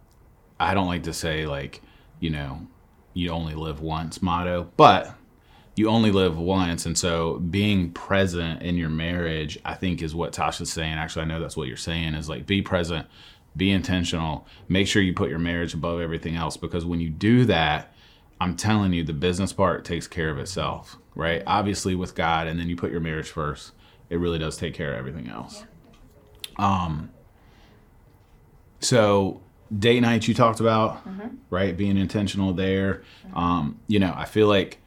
I 0.60 0.74
don't 0.74 0.88
like 0.88 1.04
to 1.04 1.14
say 1.14 1.46
like 1.46 1.82
you 2.20 2.30
know 2.30 2.68
you 3.14 3.32
only 3.32 3.56
live 3.56 3.82
once 3.82 4.22
motto, 4.22 4.72
but 4.78 5.16
you 5.78 5.90
only 5.90 6.12
live 6.12 6.38
once. 6.38 6.86
And 6.86 6.98
so 6.98 7.38
being 7.38 7.92
present 7.92 8.64
in 8.64 8.78
your 8.78 8.90
marriage 8.90 9.60
i 9.64 9.74
think 9.74 10.02
is 10.02 10.16
what 10.16 10.34
tasha's 10.34 10.72
saying. 10.72 10.94
Actually 10.94 11.24
i 11.24 11.26
know 11.26 11.40
that's 11.40 11.56
what 11.56 11.68
you're 11.68 11.78
saying 11.78 12.16
is 12.16 12.28
like 12.28 12.46
be 12.46 12.62
present 12.62 13.08
be 13.56 13.72
intentional 13.72 14.46
make 14.68 14.88
sure 14.88 15.02
you 15.02 15.14
put 15.14 15.30
your 15.30 15.40
marriage 15.40 15.74
above 15.74 16.02
everything 16.02 16.36
else. 16.36 16.58
Because 16.58 16.86
when 16.86 17.00
you 17.00 17.10
do 17.10 17.46
that 17.46 17.94
i'm 18.42 18.56
telling 18.56 18.94
you 18.94 19.04
the 19.04 19.14
business 19.14 19.54
part 19.54 19.86
takes 19.86 20.08
care 20.08 20.30
of 20.30 20.38
itself 20.38 20.98
right? 21.16 21.42
Obviously 21.48 21.96
with 21.96 22.16
god 22.16 22.48
and 22.48 22.60
then 22.60 22.70
you 22.70 22.76
put 22.76 22.92
your 22.92 23.02
marriage 23.02 23.30
first 23.30 23.72
it 24.10 24.18
really 24.18 24.40
does 24.40 24.58
take 24.58 24.74
care 24.74 24.94
of 24.94 24.98
everything 24.98 25.28
else 25.30 25.64
um 26.58 27.10
so 28.80 29.42
date 29.78 30.00
nights 30.00 30.28
you 30.28 30.34
talked 30.34 30.60
about 30.60 31.06
mm-hmm. 31.08 31.28
right 31.50 31.76
being 31.78 31.98
intentional 31.98 32.54
there 32.54 33.04
mm-hmm. 33.26 33.38
um 33.38 33.80
you 33.88 34.00
know 34.00 34.14
i 34.16 34.26
feel 34.26 34.48
like 34.48 34.80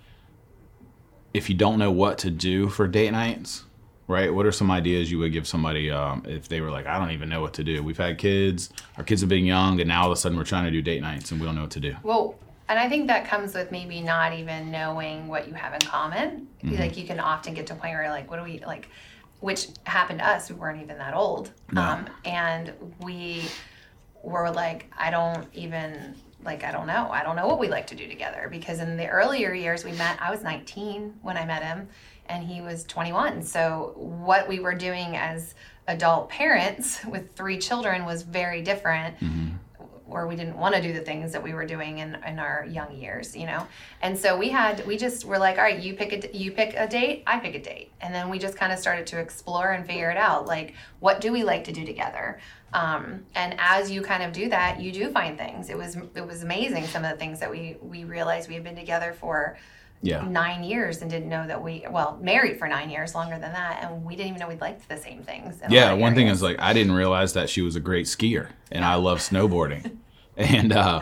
if 1.32 1.48
you 1.48 1.54
don't 1.54 1.78
know 1.78 1.90
what 1.90 2.18
to 2.18 2.30
do 2.30 2.68
for 2.68 2.88
date 2.88 3.10
nights, 3.10 3.64
right? 4.08 4.32
What 4.32 4.46
are 4.46 4.52
some 4.52 4.70
ideas 4.70 5.10
you 5.10 5.18
would 5.18 5.32
give 5.32 5.46
somebody 5.46 5.90
um, 5.90 6.24
if 6.26 6.48
they 6.48 6.60
were 6.60 6.70
like, 6.70 6.86
I 6.86 6.98
don't 6.98 7.12
even 7.12 7.28
know 7.28 7.40
what 7.40 7.54
to 7.54 7.64
do? 7.64 7.82
We've 7.82 7.96
had 7.96 8.18
kids, 8.18 8.70
our 8.96 9.04
kids 9.04 9.20
have 9.20 9.30
been 9.30 9.44
young, 9.44 9.80
and 9.80 9.88
now 9.88 10.02
all 10.02 10.06
of 10.06 10.12
a 10.12 10.16
sudden 10.16 10.36
we're 10.36 10.44
trying 10.44 10.64
to 10.64 10.70
do 10.70 10.82
date 10.82 11.02
nights 11.02 11.30
and 11.30 11.40
we 11.40 11.46
don't 11.46 11.54
know 11.54 11.62
what 11.62 11.70
to 11.72 11.80
do. 11.80 11.96
Well, 12.02 12.36
and 12.70 12.78
I 12.78 12.88
think 12.88 13.08
that 13.08 13.26
comes 13.26 13.52
with 13.52 13.72
maybe 13.72 14.00
not 14.00 14.32
even 14.32 14.70
knowing 14.70 15.26
what 15.26 15.48
you 15.48 15.54
have 15.54 15.74
in 15.74 15.80
common. 15.80 16.46
Mm-hmm. 16.62 16.76
Like 16.76 16.96
you 16.96 17.04
can 17.04 17.18
often 17.18 17.52
get 17.52 17.66
to 17.66 17.72
a 17.72 17.76
point 17.76 17.94
where 17.94 18.08
like, 18.08 18.30
what 18.30 18.36
do 18.36 18.44
we 18.44 18.60
like? 18.60 18.88
Which 19.40 19.68
happened 19.84 20.20
to 20.20 20.28
us. 20.28 20.48
We 20.48 20.54
weren't 20.54 20.80
even 20.80 20.96
that 20.98 21.12
old, 21.12 21.50
no. 21.72 21.82
um, 21.82 22.06
and 22.24 22.72
we 23.00 23.42
were 24.22 24.50
like, 24.50 24.88
I 24.96 25.10
don't 25.10 25.48
even 25.52 26.14
like 26.44 26.62
I 26.62 26.70
don't 26.70 26.86
know. 26.86 27.08
I 27.10 27.24
don't 27.24 27.34
know 27.34 27.48
what 27.48 27.58
we 27.58 27.66
like 27.66 27.88
to 27.88 27.96
do 27.96 28.06
together 28.06 28.46
because 28.48 28.78
in 28.78 28.96
the 28.96 29.08
earlier 29.08 29.52
years 29.52 29.84
we 29.84 29.92
met, 29.92 30.20
I 30.22 30.30
was 30.30 30.42
19 30.42 31.14
when 31.22 31.36
I 31.36 31.44
met 31.44 31.64
him 31.64 31.88
and 32.26 32.44
he 32.44 32.60
was 32.60 32.84
21. 32.84 33.42
So 33.42 33.94
what 33.96 34.46
we 34.46 34.60
were 34.60 34.74
doing 34.74 35.16
as 35.16 35.54
adult 35.88 36.28
parents 36.28 37.04
with 37.04 37.34
three 37.34 37.58
children 37.58 38.04
was 38.04 38.22
very 38.22 38.62
different. 38.62 39.16
Mm-hmm. 39.16 39.56
Or 40.10 40.26
we 40.26 40.36
didn't 40.36 40.56
want 40.56 40.74
to 40.74 40.82
do 40.82 40.92
the 40.92 41.00
things 41.00 41.32
that 41.32 41.42
we 41.42 41.54
were 41.54 41.64
doing 41.64 41.98
in, 41.98 42.16
in 42.26 42.38
our 42.38 42.66
young 42.68 42.94
years, 42.94 43.36
you 43.36 43.46
know. 43.46 43.66
And 44.02 44.18
so 44.18 44.36
we 44.36 44.48
had 44.48 44.86
we 44.86 44.96
just 44.96 45.24
were 45.24 45.38
like, 45.38 45.56
all 45.56 45.64
right, 45.64 45.78
you 45.78 45.94
pick 45.94 46.12
a 46.12 46.36
you 46.36 46.52
pick 46.52 46.74
a 46.76 46.86
date, 46.86 47.22
I 47.26 47.38
pick 47.38 47.54
a 47.54 47.62
date, 47.62 47.92
and 48.00 48.14
then 48.14 48.28
we 48.28 48.38
just 48.38 48.56
kind 48.56 48.72
of 48.72 48.78
started 48.78 49.06
to 49.08 49.18
explore 49.18 49.72
and 49.72 49.86
figure 49.86 50.10
it 50.10 50.16
out. 50.16 50.46
Like, 50.46 50.74
what 51.00 51.20
do 51.20 51.32
we 51.32 51.44
like 51.44 51.64
to 51.64 51.72
do 51.72 51.84
together? 51.84 52.40
Um, 52.72 53.24
and 53.34 53.56
as 53.58 53.90
you 53.90 54.00
kind 54.02 54.22
of 54.22 54.32
do 54.32 54.48
that, 54.50 54.80
you 54.80 54.92
do 54.92 55.10
find 55.10 55.36
things. 55.36 55.70
It 55.70 55.76
was 55.76 55.96
it 56.14 56.26
was 56.26 56.42
amazing 56.42 56.86
some 56.86 57.04
of 57.04 57.10
the 57.10 57.16
things 57.16 57.40
that 57.40 57.50
we 57.50 57.76
we 57.80 58.04
realized 58.04 58.48
we 58.48 58.54
had 58.54 58.64
been 58.64 58.76
together 58.76 59.12
for 59.18 59.56
yeah. 60.02 60.23
nine 60.23 60.62
years 60.62 61.02
and 61.02 61.11
didn't 61.11 61.28
know 61.28 61.47
that 61.47 61.62
we 61.62 61.85
well 61.90 62.19
married 62.23 62.59
for 62.59 62.69
nine 62.69 62.90
years 62.90 63.14
longer 63.14 63.38
than 63.38 63.52
that 63.52 63.83
and 63.83 64.04
we 64.04 64.16
didn't 64.16 64.28
even 64.28 64.40
know 64.40 64.49
we 64.49 64.57
liked 64.57 64.88
the 64.88 64.97
same 64.97 65.23
things 65.23 65.61
yeah 65.69 65.92
one 65.92 66.14
thing 66.14 66.28
is 66.28 66.42
like 66.42 66.57
i 66.59 66.73
didn't 66.73 66.92
realize 66.92 67.35
that 67.35 67.49
she 67.49 67.61
was 67.61 67.76
a 67.76 67.80
great 67.80 68.07
skier 68.07 68.49
and 68.73 68.85
i 68.85 68.95
love 68.95 69.19
snowboarding 69.19 69.99
and 70.37 70.73
uh, 70.73 71.00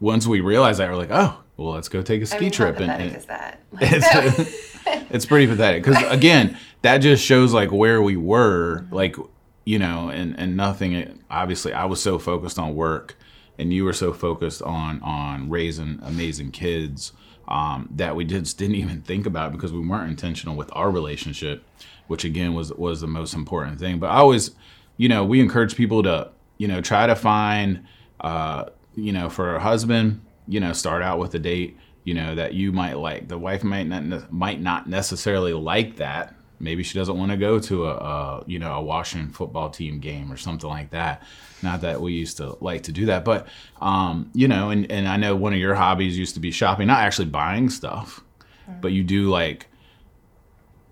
once 0.00 0.26
we 0.26 0.40
realized 0.40 0.78
that 0.78 0.88
we're 0.88 0.96
like 0.96 1.10
oh 1.10 1.36
well 1.56 1.72
let's 1.72 1.88
go 1.88 2.02
take 2.02 2.22
a 2.22 2.26
ski 2.26 2.36
I 2.36 2.40
mean, 2.40 2.50
trip 2.50 2.80
and, 2.80 2.90
and 2.90 3.16
is 3.16 3.24
that 3.26 3.60
it's, 3.80 4.76
it's 5.10 5.26
pretty 5.26 5.46
pathetic 5.46 5.82
because 5.82 6.02
again 6.10 6.56
that 6.82 6.98
just 6.98 7.24
shows 7.24 7.52
like 7.52 7.72
where 7.72 8.02
we 8.02 8.16
were 8.16 8.86
like 8.90 9.16
you 9.64 9.78
know, 9.78 10.08
and 10.08 10.38
and 10.38 10.56
nothing. 10.56 11.20
Obviously, 11.30 11.72
I 11.72 11.84
was 11.84 12.02
so 12.02 12.18
focused 12.18 12.58
on 12.58 12.74
work, 12.74 13.16
and 13.58 13.72
you 13.72 13.84
were 13.84 13.92
so 13.92 14.12
focused 14.12 14.62
on 14.62 15.00
on 15.02 15.48
raising 15.50 16.00
amazing 16.02 16.50
kids 16.50 17.12
um, 17.52 17.88
that 17.92 18.16
we 18.16 18.24
just 18.24 18.58
didn't 18.58 18.76
even 18.76 19.02
think 19.02 19.26
about 19.26 19.52
because 19.52 19.72
we 19.72 19.86
weren't 19.86 20.10
intentional 20.10 20.56
with 20.56 20.70
our 20.72 20.90
relationship, 20.90 21.64
which 22.08 22.24
again 22.24 22.54
was 22.54 22.72
was 22.72 23.00
the 23.00 23.06
most 23.06 23.34
important 23.34 23.78
thing. 23.78 24.00
But 24.00 24.08
I 24.08 24.16
always, 24.16 24.50
you 24.96 25.08
know, 25.08 25.24
we 25.24 25.40
encourage 25.40 25.76
people 25.76 26.02
to 26.02 26.30
you 26.58 26.66
know 26.66 26.80
try 26.80 27.06
to 27.06 27.14
find, 27.14 27.84
uh, 28.20 28.64
you 28.96 29.12
know, 29.12 29.28
for 29.28 29.54
a 29.54 29.60
husband, 29.60 30.20
you 30.48 30.58
know, 30.58 30.72
start 30.72 31.02
out 31.02 31.20
with 31.20 31.34
a 31.34 31.38
date 31.38 31.78
you 32.04 32.14
know 32.14 32.34
that 32.34 32.52
you 32.52 32.72
might 32.72 32.94
like 32.94 33.28
the 33.28 33.38
wife 33.38 33.62
might 33.62 33.84
not 33.84 34.32
might 34.32 34.60
not 34.60 34.88
necessarily 34.88 35.52
like 35.52 35.94
that 35.96 36.34
Maybe 36.62 36.84
she 36.84 36.96
doesn't 36.96 37.18
want 37.18 37.32
to 37.32 37.36
go 37.36 37.58
to 37.58 37.86
a, 37.86 37.90
a, 37.90 38.44
you 38.46 38.58
know 38.58 38.74
a 38.74 38.80
Washington 38.80 39.32
football 39.32 39.68
team 39.68 39.98
game 39.98 40.32
or 40.32 40.36
something 40.36 40.70
like 40.70 40.90
that. 40.90 41.22
Not 41.60 41.80
that 41.82 42.00
we 42.00 42.12
used 42.12 42.36
to 42.36 42.56
like 42.60 42.84
to 42.84 42.92
do 42.92 43.06
that, 43.06 43.24
but 43.24 43.48
um, 43.80 44.30
you 44.32 44.46
know, 44.48 44.70
and, 44.70 44.90
and 44.90 45.08
I 45.08 45.16
know 45.16 45.34
one 45.34 45.52
of 45.52 45.58
your 45.58 45.74
hobbies 45.74 46.16
used 46.16 46.34
to 46.34 46.40
be 46.40 46.52
shopping, 46.52 46.86
not 46.86 47.00
actually 47.00 47.26
buying 47.26 47.68
stuff, 47.68 48.20
mm-hmm. 48.68 48.80
but 48.80 48.92
you 48.92 49.02
do 49.02 49.28
like 49.28 49.66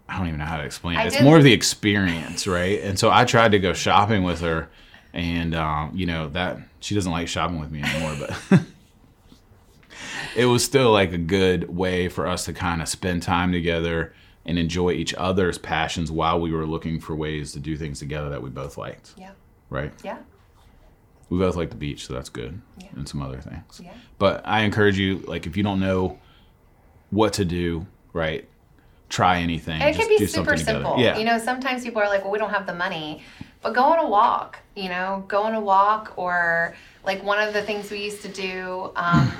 I 0.08 0.18
don't 0.18 0.26
even 0.26 0.40
know 0.40 0.44
how 0.44 0.56
to 0.56 0.64
explain 0.64 0.96
it. 0.96 1.02
I 1.02 1.06
it's 1.06 1.16
did. 1.16 1.24
more 1.24 1.36
of 1.36 1.44
the 1.44 1.52
experience, 1.52 2.48
right? 2.48 2.80
And 2.82 2.98
so 2.98 3.10
I 3.10 3.24
tried 3.24 3.52
to 3.52 3.60
go 3.60 3.72
shopping 3.72 4.24
with 4.24 4.40
her, 4.40 4.68
and 5.12 5.54
um, 5.54 5.92
you 5.94 6.06
know 6.06 6.28
that 6.30 6.58
she 6.80 6.96
doesn't 6.96 7.12
like 7.12 7.28
shopping 7.28 7.60
with 7.60 7.70
me 7.70 7.82
anymore, 7.82 8.16
but. 8.18 8.60
it 10.36 10.46
was 10.46 10.64
still 10.64 10.92
like 10.92 11.12
a 11.12 11.18
good 11.18 11.74
way 11.74 12.08
for 12.08 12.26
us 12.26 12.44
to 12.44 12.52
kind 12.52 12.80
of 12.80 12.88
spend 12.88 13.22
time 13.22 13.52
together 13.52 14.12
and 14.46 14.58
enjoy 14.58 14.92
each 14.92 15.14
other's 15.14 15.58
passions 15.58 16.10
while 16.10 16.40
we 16.40 16.52
were 16.52 16.66
looking 16.66 17.00
for 17.00 17.14
ways 17.14 17.52
to 17.52 17.60
do 17.60 17.76
things 17.76 17.98
together 17.98 18.30
that 18.30 18.42
we 18.42 18.50
both 18.50 18.76
liked. 18.76 19.12
Yeah. 19.16 19.32
Right? 19.68 19.92
Yeah. 20.02 20.18
We 21.28 21.38
both 21.38 21.56
like 21.56 21.70
the 21.70 21.76
beach, 21.76 22.06
so 22.06 22.14
that's 22.14 22.28
good. 22.28 22.60
Yeah. 22.78 22.88
And 22.96 23.08
some 23.08 23.22
other 23.22 23.40
things. 23.40 23.80
Yeah. 23.82 23.92
But 24.18 24.42
I 24.44 24.62
encourage 24.62 24.98
you, 24.98 25.18
like, 25.18 25.46
if 25.46 25.56
you 25.56 25.62
don't 25.62 25.78
know 25.78 26.18
what 27.10 27.34
to 27.34 27.44
do, 27.44 27.86
right, 28.12 28.48
try 29.08 29.38
anything. 29.38 29.80
And 29.80 29.94
it 29.94 29.98
can 29.98 30.08
be 30.08 30.26
super 30.26 30.56
simple. 30.56 30.96
Yeah. 30.98 31.18
You 31.18 31.24
know, 31.24 31.38
sometimes 31.38 31.84
people 31.84 32.02
are 32.02 32.08
like, 32.08 32.22
well, 32.22 32.32
we 32.32 32.38
don't 32.38 32.50
have 32.50 32.66
the 32.66 32.74
money. 32.74 33.22
But 33.62 33.74
go 33.74 33.82
on 33.82 33.98
a 33.98 34.08
walk, 34.08 34.58
you 34.74 34.88
know, 34.88 35.24
go 35.28 35.42
on 35.42 35.54
a 35.54 35.60
walk 35.60 36.14
or 36.16 36.74
like 37.04 37.22
one 37.22 37.46
of 37.46 37.52
the 37.52 37.62
things 37.62 37.90
we 37.90 38.02
used 38.02 38.22
to 38.22 38.28
do 38.28 38.90
um, 38.96 39.30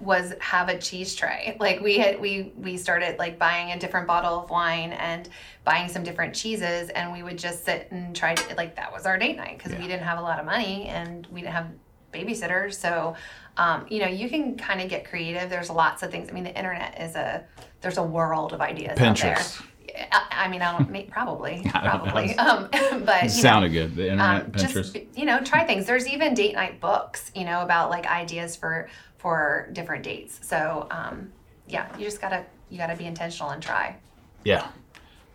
was 0.00 0.34
have 0.40 0.68
a 0.68 0.78
cheese 0.78 1.14
tray. 1.14 1.56
Like 1.60 1.80
we 1.80 1.98
had 1.98 2.20
we 2.20 2.52
we 2.56 2.76
started 2.76 3.18
like 3.18 3.38
buying 3.38 3.72
a 3.72 3.78
different 3.78 4.06
bottle 4.06 4.38
of 4.40 4.50
wine 4.50 4.92
and 4.92 5.28
buying 5.64 5.88
some 5.88 6.02
different 6.02 6.34
cheeses 6.34 6.90
and 6.90 7.12
we 7.12 7.22
would 7.22 7.38
just 7.38 7.64
sit 7.64 7.88
and 7.90 8.14
try 8.14 8.34
to 8.34 8.54
like 8.56 8.76
that 8.76 8.92
was 8.92 9.06
our 9.06 9.18
date 9.18 9.36
night 9.36 9.56
because 9.56 9.72
yeah. 9.72 9.80
we 9.80 9.86
didn't 9.86 10.02
have 10.02 10.18
a 10.18 10.22
lot 10.22 10.38
of 10.38 10.44
money 10.44 10.86
and 10.88 11.26
we 11.30 11.40
didn't 11.40 11.54
have 11.54 11.68
babysitters. 12.12 12.74
So 12.74 13.14
um, 13.56 13.86
you 13.88 14.00
know, 14.00 14.08
you 14.08 14.28
can 14.28 14.56
kind 14.56 14.80
of 14.80 14.88
get 14.88 15.08
creative. 15.08 15.48
There's 15.48 15.70
lots 15.70 16.02
of 16.02 16.10
things. 16.10 16.28
I 16.28 16.32
mean, 16.32 16.44
the 16.44 16.56
internet 16.56 17.00
is 17.00 17.14
a 17.14 17.44
there's 17.80 17.98
a 17.98 18.02
world 18.02 18.52
of 18.52 18.60
ideas 18.60 18.98
Pinterest. 18.98 19.24
out 19.24 19.60
there 19.60 19.68
I, 20.12 20.26
I 20.30 20.48
mean, 20.48 20.62
I 20.62 20.76
don't 20.76 20.90
make 20.90 21.10
probably 21.10 21.62
probably, 21.70 22.34
um, 22.38 22.68
but 23.04 23.24
it 23.24 23.30
sounded 23.30 23.72
know, 23.72 23.80
good. 23.86 23.96
The 23.96 24.10
internet, 24.10 24.44
um, 24.44 24.52
Pinterest. 24.52 24.92
Just, 24.92 25.18
you 25.18 25.24
know, 25.24 25.40
try 25.40 25.64
things. 25.64 25.86
There's 25.86 26.06
even 26.06 26.34
date 26.34 26.54
night 26.54 26.80
books, 26.80 27.30
you 27.34 27.44
know, 27.44 27.62
about 27.62 27.90
like 27.90 28.06
ideas 28.06 28.56
for 28.56 28.88
for 29.24 29.70
different 29.72 30.02
dates. 30.02 30.38
So 30.42 30.86
um, 30.90 31.32
yeah, 31.66 31.96
you 31.96 32.04
just 32.04 32.20
gotta 32.20 32.44
you 32.68 32.76
gotta 32.76 32.94
be 32.94 33.06
intentional 33.06 33.52
and 33.52 33.62
try. 33.62 33.96
Yeah. 34.44 34.68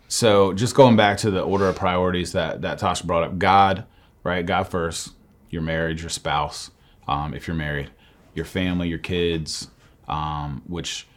So 0.06 0.52
just 0.52 0.76
going 0.76 0.94
back 0.94 1.18
to 1.18 1.30
the 1.32 1.40
order 1.40 1.68
of 1.68 1.74
priorities 1.74 2.30
that 2.30 2.62
that 2.62 2.78
Tasha 2.78 3.04
brought 3.04 3.24
up, 3.24 3.36
God, 3.38 3.84
right? 4.22 4.46
God 4.46 4.68
first, 4.68 5.14
your 5.50 5.62
marriage, 5.62 6.02
your 6.02 6.08
spouse, 6.08 6.70
um, 7.08 7.34
if 7.34 7.48
you're 7.48 7.56
married, 7.56 7.90
your 8.32 8.44
family, 8.44 8.88
your 8.88 9.00
kids, 9.00 9.72
um, 10.06 10.62
which 10.68 11.08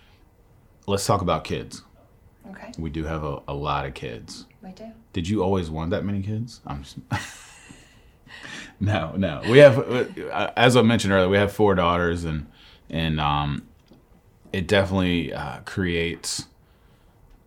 let's 0.87 1.05
talk 1.05 1.21
about 1.21 1.43
kids. 1.43 1.83
Okay. 2.49 2.71
We 2.79 2.89
do 2.89 3.03
have 3.03 3.23
a, 3.23 3.39
a 3.47 3.53
lot 3.53 3.85
of 3.85 3.93
kids. 3.93 4.47
We 4.63 4.71
do. 4.71 4.91
Did 5.13 5.27
you 5.29 5.43
always 5.43 5.69
want 5.69 5.91
that 5.91 6.03
many 6.03 6.23
kids? 6.23 6.59
I'm 6.65 6.81
just 6.81 6.97
no, 8.79 9.13
no. 9.15 9.43
We 9.47 9.59
have, 9.59 9.77
uh, 9.77 10.51
as 10.57 10.75
I 10.75 10.81
mentioned 10.81 11.13
earlier, 11.13 11.29
we 11.29 11.37
have 11.37 11.53
four 11.53 11.75
daughters, 11.75 12.23
and 12.25 12.47
and 12.89 13.19
um, 13.19 13.67
it 14.51 14.67
definitely 14.67 15.33
uh, 15.33 15.59
creates 15.65 16.45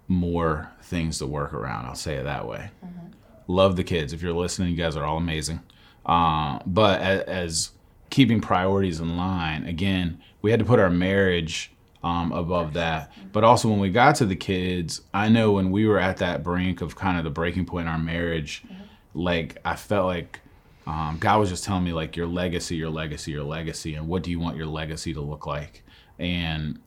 more 0.09 0.71
things 0.83 1.19
to 1.19 1.27
work 1.27 1.53
around. 1.53 1.87
I'll 1.87 1.95
say 1.95 2.15
it 2.17 2.25
that 2.25 2.47
way. 2.47 2.71
Mm-hmm. 2.85 3.07
Love 3.49 3.77
the 3.77 3.85
kids. 3.85 4.13
If 4.13 4.23
you're 4.23 4.33
listening, 4.33 4.71
you 4.71 4.77
guys 4.77 4.97
are 4.97 5.05
all 5.05 5.17
amazing. 5.17 5.61
Uh, 6.05 6.61
but 6.67 7.01
as, 7.01 7.21
as, 7.23 7.71
keeping 8.09 8.41
priorities 8.41 9.01
in 9.01 9.17
line, 9.17 9.65
again, 9.67 10.23
we 10.41 10.53
had 10.53 10.61
to 10.61 10.65
put 10.65 10.79
our 10.79 10.89
marriage 10.89 11.73
um, 12.05 12.31
above 12.31 12.73
that. 12.75 13.13
But 13.33 13.43
also, 13.43 13.69
when 13.69 13.81
we 13.81 13.91
got 13.91 14.15
to 14.17 14.27
the 14.27 14.37
kids, 14.37 15.03
I 15.13 15.29
know 15.29 15.53
when 15.53 15.73
we 15.73 15.87
were 15.87 15.99
at 15.99 16.19
that 16.19 16.45
brink 16.45 16.81
of 16.81 16.95
kind 16.95 17.19
of 17.19 17.25
the 17.25 17.31
breaking 17.31 17.67
point 17.67 17.89
in 17.89 17.93
our 17.93 17.99
marriage, 17.99 18.63
mm-hmm. 18.65 18.83
like 19.15 19.59
I 19.65 19.75
felt 19.75 20.07
like 20.07 20.41
um, 20.87 21.19
God 21.19 21.41
was 21.41 21.49
just 21.51 21.65
telling 21.65 21.85
me 21.85 21.93
like 21.93 22.17
your 22.17 22.27
legacy, 22.27 22.77
your 22.77 22.91
legacy, 22.91 23.33
your 23.33 23.43
legacy, 23.43 23.95
and 23.95 24.07
what 24.07 24.23
do 24.23 24.31
you 24.31 24.39
want 24.39 24.57
your 24.57 24.67
legacy 24.67 25.13
to 25.15 25.21
look 25.21 25.47
like? 25.47 25.83
And 26.19 26.79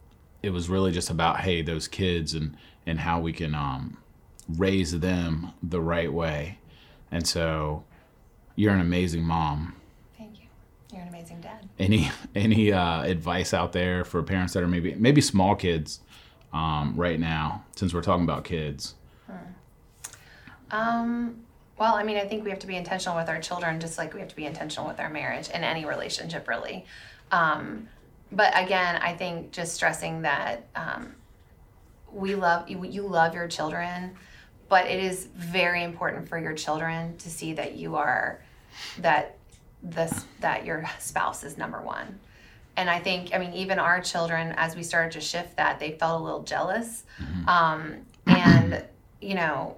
it 0.42 0.52
was 0.52 0.70
really 0.70 0.92
just 0.92 1.10
about 1.10 1.42
hey, 1.42 1.62
those 1.62 1.88
kids 1.88 2.34
and 2.34 2.56
and 2.86 3.00
how 3.00 3.20
we 3.20 3.34
can 3.34 3.54
um, 3.54 3.98
raise 4.48 4.98
them 5.00 5.52
the 5.62 5.82
right 5.82 6.12
way. 6.12 6.60
And 7.12 7.28
so, 7.28 7.84
you're 8.56 8.74
an 8.74 8.80
amazing 8.80 9.24
mom. 9.24 9.76
Thank 10.18 10.40
you. 10.40 10.48
You're 10.94 11.02
an 11.02 11.10
amazing 11.10 11.42
dad. 11.42 11.68
Any 11.78 12.10
any 12.36 12.72
uh, 12.72 13.04
advice 13.04 13.54
out 13.54 13.74
there 13.74 14.06
for 14.06 14.24
parents 14.24 14.54
that 14.54 14.64
are 14.64 14.68
maybe 14.68 14.96
maybe 14.96 15.20
small 15.20 15.56
kids 15.56 16.00
um, 16.54 16.94
right 16.96 17.20
now, 17.20 17.66
since 17.76 17.94
we're 17.94 18.02
talking 18.02 18.24
about 18.24 18.46
kids? 18.46 18.96
Hmm. 19.28 19.36
Um 20.72 21.42
well, 21.80 21.96
I 21.96 22.04
mean, 22.04 22.18
I 22.18 22.26
think 22.26 22.44
we 22.44 22.50
have 22.50 22.60
to 22.60 22.68
be 22.68 22.76
intentional 22.76 23.18
with 23.18 23.30
our 23.30 23.40
children, 23.40 23.80
just 23.80 23.98
like 23.98 24.14
we 24.14 24.20
have 24.20 24.30
to 24.30 24.36
be 24.36 24.46
intentional 24.46 24.88
with 24.88 25.00
our 25.00 25.10
marriage 25.10 25.50
and 25.54 25.64
any 25.64 25.86
relationship, 25.86 26.48
really. 26.48 26.86
Um, 27.32 27.88
but 28.32 28.52
again, 28.56 28.98
I 29.02 29.14
think 29.14 29.52
just 29.52 29.74
stressing 29.74 30.24
that 30.24 30.68
um, 30.76 31.16
we 32.12 32.36
love 32.36 32.70
you, 32.70 32.84
you 32.86 33.04
love 33.04 33.34
your 33.34 33.48
children, 33.48 34.12
but 34.68 34.88
it 34.88 35.04
is 35.04 35.28
very 35.36 35.84
important 35.84 36.28
for 36.28 36.38
your 36.38 36.54
children 36.54 37.18
to 37.18 37.30
see 37.30 37.54
that 37.54 37.76
you 37.76 37.96
are 37.96 38.42
that 39.00 39.38
this 39.82 40.26
that 40.42 40.66
your 40.66 40.86
spouse 41.00 41.44
is 41.44 41.58
number 41.58 41.82
one. 41.82 42.20
And 42.76 42.90
I 42.90 43.00
think, 43.00 43.34
I 43.34 43.40
mean, 43.40 43.54
even 43.54 43.80
our 43.80 44.00
children, 44.00 44.54
as 44.58 44.76
we 44.76 44.84
started 44.84 45.12
to 45.14 45.22
shift 45.22 45.58
that, 45.58 45.80
they 45.80 45.92
felt 45.94 46.22
a 46.22 46.24
little 46.24 46.44
jealous. 46.44 47.04
Mm-hmm. 47.22 47.50
Um, 47.50 47.96
and 48.28 48.84
you 49.22 49.36
know, 49.36 49.78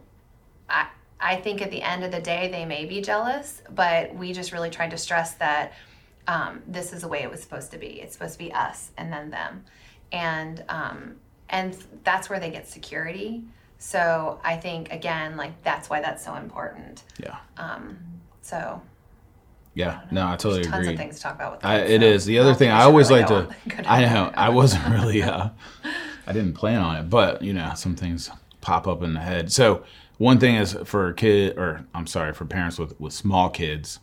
I 0.70 0.88
I 1.22 1.36
think 1.36 1.62
at 1.62 1.72
the 1.72 1.82
end 1.82 2.04
of 2.04 2.12
the 2.12 2.20
day, 2.20 2.50
they 2.50 2.66
may 2.66 2.86
be 2.86 3.02
jealous, 3.02 3.62
but 3.70 4.14
we 4.16 4.34
just 4.34 4.52
really 4.52 4.70
tried 4.70 4.92
to 4.92 4.98
stress 4.98 5.36
that 5.36 5.74
um, 6.28 6.62
this 6.68 6.94
is 6.94 7.02
the 7.02 7.08
way 7.08 7.22
it 7.22 7.30
was 7.30 7.42
supposed 7.42 7.72
to 7.72 7.78
be. 7.78 8.02
It's 8.02 8.14
supposed 8.14 8.34
to 8.34 8.40
be 8.40 8.52
us 8.54 8.92
and 8.98 9.12
then 9.12 9.30
them, 9.30 9.64
and 10.12 10.64
um, 10.70 11.16
and 11.50 11.78
that's 12.04 12.30
where 12.30 12.40
they 12.40 12.50
get 12.50 12.68
security. 12.68 13.44
So 13.78 14.40
I 14.44 14.58
think 14.58 14.92
again, 14.92 15.38
like 15.38 15.62
that's 15.64 15.90
why 15.90 16.02
that's 16.02 16.24
so 16.24 16.36
important. 16.36 17.04
Yeah. 17.20 17.38
Um, 17.58 17.98
so. 18.42 18.82
Yeah, 19.74 20.02
I 20.12 20.14
no, 20.14 20.28
I 20.28 20.32
totally 20.32 20.64
There's 20.64 20.68
agree. 20.68 20.86
Tons 20.86 20.88
of 20.90 20.98
things 20.98 21.16
to 21.16 21.22
talk 21.22 21.36
about 21.36 21.54
with 21.54 21.62
that. 21.62 21.70
I, 21.70 21.78
it 21.78 22.02
so 22.02 22.08
is 22.08 22.26
the 22.26 22.40
other 22.40 22.54
thing 22.54 22.72
I 22.72 22.82
always 22.82 23.10
really 23.10 23.22
like 23.22 23.30
to. 23.30 23.90
I 23.90 24.02
know 24.02 24.30
I 24.36 24.50
wasn't 24.50 24.86
really. 24.90 25.24
Uh, 25.24 25.50
I 26.28 26.34
didn't 26.34 26.54
plan 26.54 26.82
on 26.82 26.98
it, 26.98 27.10
but 27.10 27.42
you 27.42 27.54
know, 27.54 27.72
some 27.76 27.96
things 27.96 28.30
pop 28.60 28.86
up 28.86 29.02
in 29.02 29.14
the 29.14 29.22
head. 29.22 29.50
So 29.52 29.84
one 30.22 30.40
thing 30.40 30.54
is 30.54 30.78
for 30.86 31.12
kid, 31.14 31.58
or 31.58 31.84
I'm 31.96 32.06
sorry, 32.06 32.32
for 32.32 32.46
parents 32.46 32.78
with, 32.78 32.98
with 33.00 33.12
small 33.12 33.50
kids, 33.50 33.98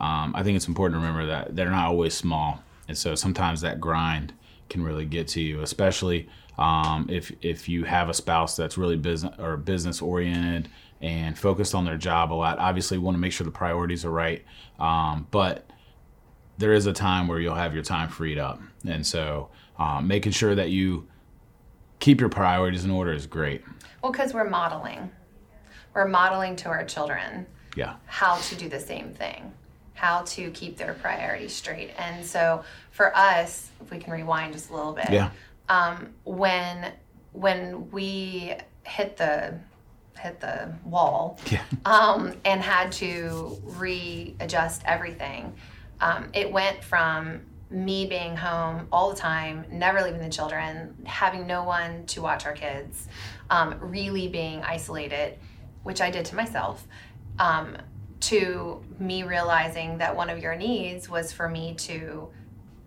um, 0.00 0.32
I 0.34 0.42
think 0.42 0.56
it's 0.56 0.66
important 0.66 0.98
to 0.98 1.06
remember 1.06 1.26
that 1.26 1.54
they're 1.54 1.70
not 1.70 1.88
always 1.88 2.14
small. 2.14 2.62
And 2.88 2.96
so 2.96 3.14
sometimes 3.14 3.60
that 3.60 3.78
grind 3.78 4.32
can 4.70 4.82
really 4.82 5.04
get 5.04 5.28
to 5.28 5.42
you, 5.42 5.60
especially 5.60 6.26
um, 6.56 7.06
if, 7.10 7.30
if 7.42 7.68
you 7.68 7.84
have 7.84 8.08
a 8.08 8.14
spouse 8.14 8.56
that's 8.56 8.78
really 8.78 8.96
business 8.96 9.34
or 9.38 9.58
business 9.58 10.00
oriented 10.00 10.70
and 11.02 11.38
focused 11.38 11.74
on 11.74 11.84
their 11.84 11.98
job 11.98 12.32
a 12.32 12.34
lot. 12.34 12.58
Obviously, 12.58 12.96
want 12.96 13.14
to 13.14 13.20
make 13.20 13.32
sure 13.32 13.44
the 13.44 13.50
priorities 13.50 14.06
are 14.06 14.10
right. 14.10 14.42
Um, 14.80 15.26
but 15.30 15.70
there 16.56 16.72
is 16.72 16.86
a 16.86 16.94
time 16.94 17.28
where 17.28 17.40
you'll 17.40 17.54
have 17.54 17.74
your 17.74 17.84
time 17.84 18.08
freed 18.08 18.38
up. 18.38 18.58
And 18.86 19.06
so 19.06 19.50
um, 19.78 20.08
making 20.08 20.32
sure 20.32 20.54
that 20.54 20.70
you 20.70 21.06
keep 21.98 22.20
your 22.20 22.30
priorities 22.30 22.86
in 22.86 22.90
order 22.90 23.12
is 23.12 23.26
great. 23.26 23.62
Well, 24.02 24.12
because 24.12 24.32
we're 24.32 24.48
modeling 24.48 25.10
we're 25.98 26.06
modeling 26.06 26.54
to 26.54 26.68
our 26.68 26.84
children 26.84 27.44
yeah. 27.74 27.96
how 28.06 28.36
to 28.36 28.54
do 28.54 28.68
the 28.68 28.78
same 28.78 29.12
thing, 29.12 29.52
how 29.94 30.22
to 30.22 30.48
keep 30.52 30.76
their 30.76 30.94
priorities 30.94 31.52
straight. 31.52 31.90
And 31.98 32.24
so 32.24 32.62
for 32.92 33.14
us, 33.16 33.68
if 33.80 33.90
we 33.90 33.98
can 33.98 34.12
rewind 34.12 34.52
just 34.52 34.70
a 34.70 34.76
little 34.76 34.92
bit, 34.92 35.10
yeah. 35.10 35.30
um, 35.68 36.10
when 36.24 36.92
when 37.32 37.90
we 37.90 38.54
hit 38.84 39.16
the 39.16 39.58
hit 40.16 40.38
the 40.40 40.72
wall 40.84 41.38
yeah. 41.50 41.62
um, 41.84 42.32
and 42.44 42.62
had 42.62 42.92
to 42.92 43.60
readjust 43.64 44.82
everything, 44.84 45.52
um, 46.00 46.28
it 46.32 46.50
went 46.50 46.82
from 46.84 47.40
me 47.70 48.06
being 48.06 48.36
home 48.36 48.86
all 48.92 49.10
the 49.10 49.16
time, 49.16 49.64
never 49.68 50.00
leaving 50.00 50.20
the 50.20 50.30
children, 50.30 50.94
having 51.04 51.44
no 51.46 51.64
one 51.64 52.06
to 52.06 52.22
watch 52.22 52.46
our 52.46 52.52
kids, 52.52 53.08
um, 53.50 53.74
really 53.80 54.28
being 54.28 54.62
isolated 54.62 55.36
which 55.88 56.02
I 56.02 56.10
did 56.10 56.26
to 56.26 56.36
myself, 56.36 56.86
um, 57.38 57.74
to 58.20 58.84
me 58.98 59.22
realizing 59.22 59.96
that 59.96 60.14
one 60.14 60.28
of 60.28 60.38
your 60.38 60.54
needs 60.54 61.08
was 61.08 61.32
for 61.32 61.48
me 61.48 61.76
to 61.76 62.28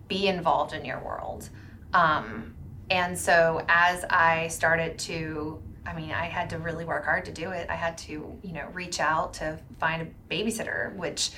be 0.07 0.27
involved 0.27 0.73
in 0.73 0.85
your 0.85 0.99
world. 0.99 1.49
Um, 1.93 2.53
and 2.91 3.17
so 3.17 3.65
as 3.67 4.05
I 4.07 4.49
started 4.49 4.99
to, 4.99 5.59
I 5.83 5.95
mean, 5.95 6.11
I 6.11 6.25
had 6.25 6.51
to 6.51 6.59
really 6.59 6.85
work 6.85 7.03
hard 7.03 7.25
to 7.25 7.31
do 7.31 7.49
it. 7.49 7.71
I 7.71 7.75
had 7.75 7.97
to, 7.99 8.37
you 8.43 8.53
know, 8.53 8.67
reach 8.71 8.99
out 8.99 9.33
to 9.35 9.57
find 9.79 10.03
a 10.03 10.07
babysitter, 10.31 10.95
which 10.95 11.31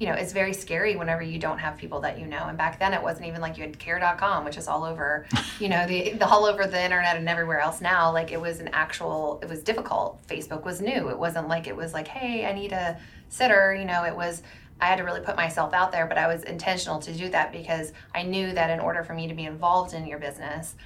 you 0.00 0.06
know, 0.06 0.14
it's 0.14 0.32
very 0.32 0.54
scary 0.54 0.96
whenever 0.96 1.22
you 1.22 1.38
don't 1.38 1.58
have 1.58 1.76
people 1.76 2.00
that 2.00 2.18
you 2.18 2.26
know. 2.26 2.46
And 2.46 2.56
back 2.56 2.78
then 2.78 2.94
it 2.94 3.02
wasn't 3.02 3.26
even 3.26 3.42
like 3.42 3.58
you 3.58 3.64
had 3.64 3.78
care.com, 3.78 4.46
which 4.46 4.56
is 4.56 4.66
all 4.66 4.82
over, 4.82 5.26
you 5.60 5.68
know, 5.68 5.86
the, 5.86 6.14
the 6.14 6.26
all 6.26 6.46
over 6.46 6.66
the 6.66 6.82
internet 6.82 7.16
and 7.16 7.28
everywhere 7.28 7.60
else 7.60 7.82
now. 7.82 8.10
Like 8.10 8.32
it 8.32 8.40
was 8.40 8.60
an 8.60 8.68
actual, 8.68 9.38
it 9.42 9.48
was 9.50 9.62
difficult. 9.62 10.26
Facebook 10.26 10.64
was 10.64 10.80
new. 10.80 11.10
It 11.10 11.18
wasn't 11.18 11.48
like 11.48 11.66
it 11.66 11.76
was 11.76 11.92
like, 11.92 12.08
hey, 12.08 12.46
I 12.46 12.54
need 12.54 12.72
a 12.72 12.98
sitter. 13.28 13.74
You 13.74 13.84
know, 13.84 14.04
it 14.04 14.16
was, 14.16 14.42
I 14.80 14.86
had 14.86 14.96
to 14.96 15.04
really 15.04 15.20
put 15.20 15.36
myself 15.36 15.74
out 15.74 15.92
there, 15.92 16.06
but 16.06 16.16
I 16.16 16.26
was 16.28 16.44
intentional 16.44 16.98
to 17.00 17.12
do 17.12 17.28
that 17.28 17.52
because 17.52 17.92
I 18.14 18.22
knew 18.22 18.54
that 18.54 18.70
in 18.70 18.80
order 18.80 19.04
for 19.04 19.12
me 19.12 19.28
to 19.28 19.34
be 19.34 19.44
involved 19.44 19.92
in 19.92 20.06
your 20.06 20.18
business, 20.18 20.76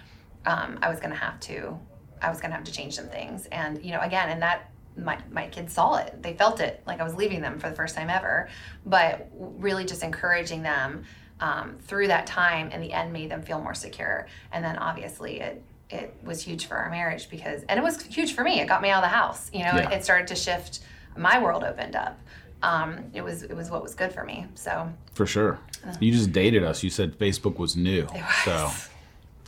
um, 0.44 0.80
I 0.82 0.88
was 0.88 0.98
going 0.98 1.12
to 1.12 1.16
have 1.16 1.38
to, 1.40 1.78
I 2.20 2.30
was 2.30 2.40
going 2.40 2.50
to 2.50 2.56
have 2.56 2.64
to 2.64 2.72
change 2.72 2.96
some 2.96 3.06
things. 3.06 3.46
And, 3.52 3.80
you 3.84 3.92
know, 3.92 4.00
again, 4.00 4.30
and 4.30 4.42
that 4.42 4.72
my, 4.96 5.18
my 5.30 5.46
kids 5.48 5.72
saw 5.72 5.96
it. 5.96 6.22
They 6.22 6.34
felt 6.34 6.60
it 6.60 6.82
like 6.86 7.00
i 7.00 7.04
was 7.04 7.14
leaving 7.14 7.40
them 7.40 7.58
for 7.58 7.68
the 7.68 7.74
first 7.74 7.94
time 7.94 8.10
ever. 8.10 8.48
But 8.86 9.28
really 9.34 9.84
just 9.84 10.02
encouraging 10.02 10.62
them 10.62 11.04
um, 11.40 11.76
through 11.82 12.08
that 12.08 12.26
time 12.26 12.70
in 12.70 12.80
the 12.80 12.92
end 12.92 13.12
made 13.12 13.30
them 13.30 13.42
feel 13.42 13.60
more 13.60 13.74
secure. 13.74 14.26
And 14.52 14.64
then 14.64 14.78
obviously 14.78 15.40
it 15.40 15.62
it 15.90 16.14
was 16.24 16.42
huge 16.42 16.66
for 16.66 16.76
our 16.76 16.90
marriage 16.90 17.28
because 17.28 17.62
and 17.68 17.78
it 17.78 17.82
was 17.82 18.02
huge 18.02 18.34
for 18.34 18.42
me. 18.42 18.60
It 18.60 18.66
got 18.66 18.82
me 18.82 18.90
out 18.90 19.04
of 19.04 19.10
the 19.10 19.14
house. 19.14 19.50
You 19.52 19.60
know 19.60 19.72
yeah. 19.74 19.90
it, 19.90 19.98
it, 19.98 20.04
started 20.04 20.26
to 20.28 20.34
shift. 20.34 20.80
My 21.16 21.42
world 21.42 21.62
opened 21.62 21.96
up. 21.96 22.18
Um, 22.62 23.04
it 23.12 23.22
was 23.22 23.42
it 23.42 23.54
was 23.54 23.70
what 23.70 23.82
was 23.82 23.94
good 23.94 24.12
for 24.12 24.24
me. 24.24 24.46
So 24.54 24.90
for 25.12 25.26
sure. 25.26 25.58
You 26.00 26.12
just 26.12 26.32
dated 26.32 26.64
us. 26.64 26.82
You 26.82 26.90
said 26.90 27.18
facebook 27.18 27.58
was 27.58 27.76
new. 27.76 28.06
So 28.44 28.70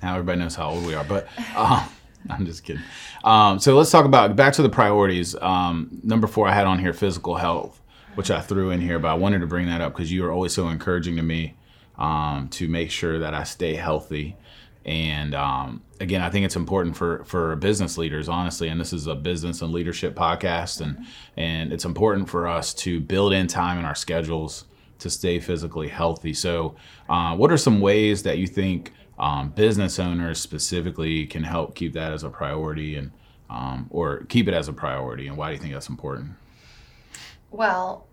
now 0.03 0.15
everybody 0.15 0.39
knows 0.39 0.55
how 0.55 0.71
old 0.71 0.85
we 0.85 0.95
are. 0.95 1.05
But 1.05 1.29
um, 1.57 1.89
I'm 2.31 2.47
just 2.47 2.65
kidding. 2.65 2.83
Um, 3.25 3.59
so 3.59 3.77
let's 3.77 3.91
talk 3.91 4.05
about 4.05 4.37
back 4.37 4.53
to 4.55 4.63
the 4.63 4.69
priorities. 4.69 5.35
Um, 5.37 6.01
number 6.03 6.27
four, 6.27 6.49
I 6.49 6.53
had 6.53 6.67
on 6.67 6.79
here 6.79 6.93
physical 6.93 7.37
health, 7.37 7.81
which 8.15 8.31
I 8.31 8.41
threw 8.41 8.71
in 8.71 8.81
here, 8.81 8.99
but 8.99 9.09
I 9.09 9.15
wanted 9.15 9.41
to 9.41 9.47
bring 9.47 9.67
that 9.67 9.81
up 9.81 9.93
because 9.93 10.13
you 10.13 10.25
are 10.25 10.33
always 10.33 10.53
so 10.53 10.69
encouraging 10.69 11.17
to 11.17 11.23
me 11.23 11.55
um, 11.99 12.49
to 12.51 12.69
make 12.69 12.91
sure 12.91 13.19
that 13.19 13.35
I 13.35 13.45
stay 13.45 13.75
healthy. 13.75 14.37
And 14.85 15.35
um, 15.35 15.83
again, 15.99 16.23
I 16.23 16.31
think 16.31 16.45
it's 16.47 16.55
important 16.55 16.97
for 16.97 17.25
for 17.25 17.57
business 17.57 17.99
leaders, 17.99 18.29
honestly. 18.29 18.69
And 18.69 18.81
this 18.81 18.93
is 18.93 19.09
a 19.09 19.17
business 19.17 19.61
and 19.61 19.73
leadership 19.73 20.15
podcast, 20.15 20.81
and 20.81 21.05
and 21.37 21.73
it's 21.73 21.85
important 21.85 22.29
for 22.29 22.47
us 22.47 22.73
to 22.75 23.01
build 23.01 23.33
in 23.33 23.49
time 23.49 23.79
in 23.79 23.85
our 23.85 23.97
schedules 23.97 24.65
to 25.01 25.11
stay 25.11 25.41
physically 25.41 25.89
healthy. 25.89 26.33
So, 26.33 26.77
uh, 27.09 27.35
what 27.37 27.51
are 27.51 27.57
some 27.57 27.81
ways 27.81 28.23
that 28.23 28.39
you 28.39 28.47
think 28.47 28.93
um, 29.19 29.51
business 29.51 29.99
owners 29.99 30.41
specifically 30.41 31.27
can 31.27 31.43
help 31.43 31.75
keep 31.75 31.93
that 31.95 32.13
as 32.13 32.23
a 32.23 32.31
priority, 32.31 32.97
and 32.97 33.13
um, 33.49 33.87
or 33.91 34.25
keep 34.25 34.49
it 34.49 34.55
as 34.55 34.69
a 34.69 34.73
priority? 34.73 35.27
And 35.29 35.37
why 35.37 35.49
do 35.49 35.55
you 35.55 35.61
think 35.61 35.73
that's 35.73 35.89
important? 35.89 36.33
Well, 37.51 38.07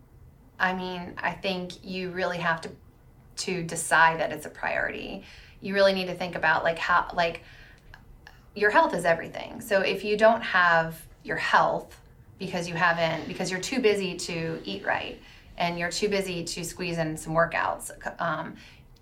I 0.60 0.74
mean, 0.74 1.14
I 1.18 1.32
think 1.32 1.84
you 1.84 2.12
really 2.12 2.38
have 2.38 2.62
to 2.62 2.70
to 3.36 3.64
decide 3.64 4.20
that 4.20 4.32
it's 4.32 4.46
a 4.46 4.50
priority. 4.50 5.24
You 5.62 5.74
really 5.74 5.94
need 5.94 6.08
to 6.08 6.14
think 6.16 6.36
about 6.36 6.64
like 6.64 6.78
how 6.78 7.08
like 7.14 7.44
your 8.56 8.70
health 8.70 8.94
is 8.94 9.06
everything. 9.06 9.62
So 9.62 9.82
if 9.82 10.04
you 10.04 10.18
don't 10.18 10.42
have 10.42 11.02
your 11.24 11.38
health 11.38 12.00
because 12.38 12.68
you 12.68 12.76
haven't 12.76 13.28
because 13.28 13.50
you're 13.50 13.60
too 13.60 13.80
busy 13.80 14.16
to 14.16 14.62
eat 14.66 14.86
right 14.86 15.20
and 15.58 15.78
you're 15.78 15.92
too 15.92 16.10
busy 16.10 16.44
to 16.44 16.64
squeeze 16.64 16.98
in 16.98 17.18
some 17.18 17.34
workouts, 17.34 17.92
um, 18.20 18.56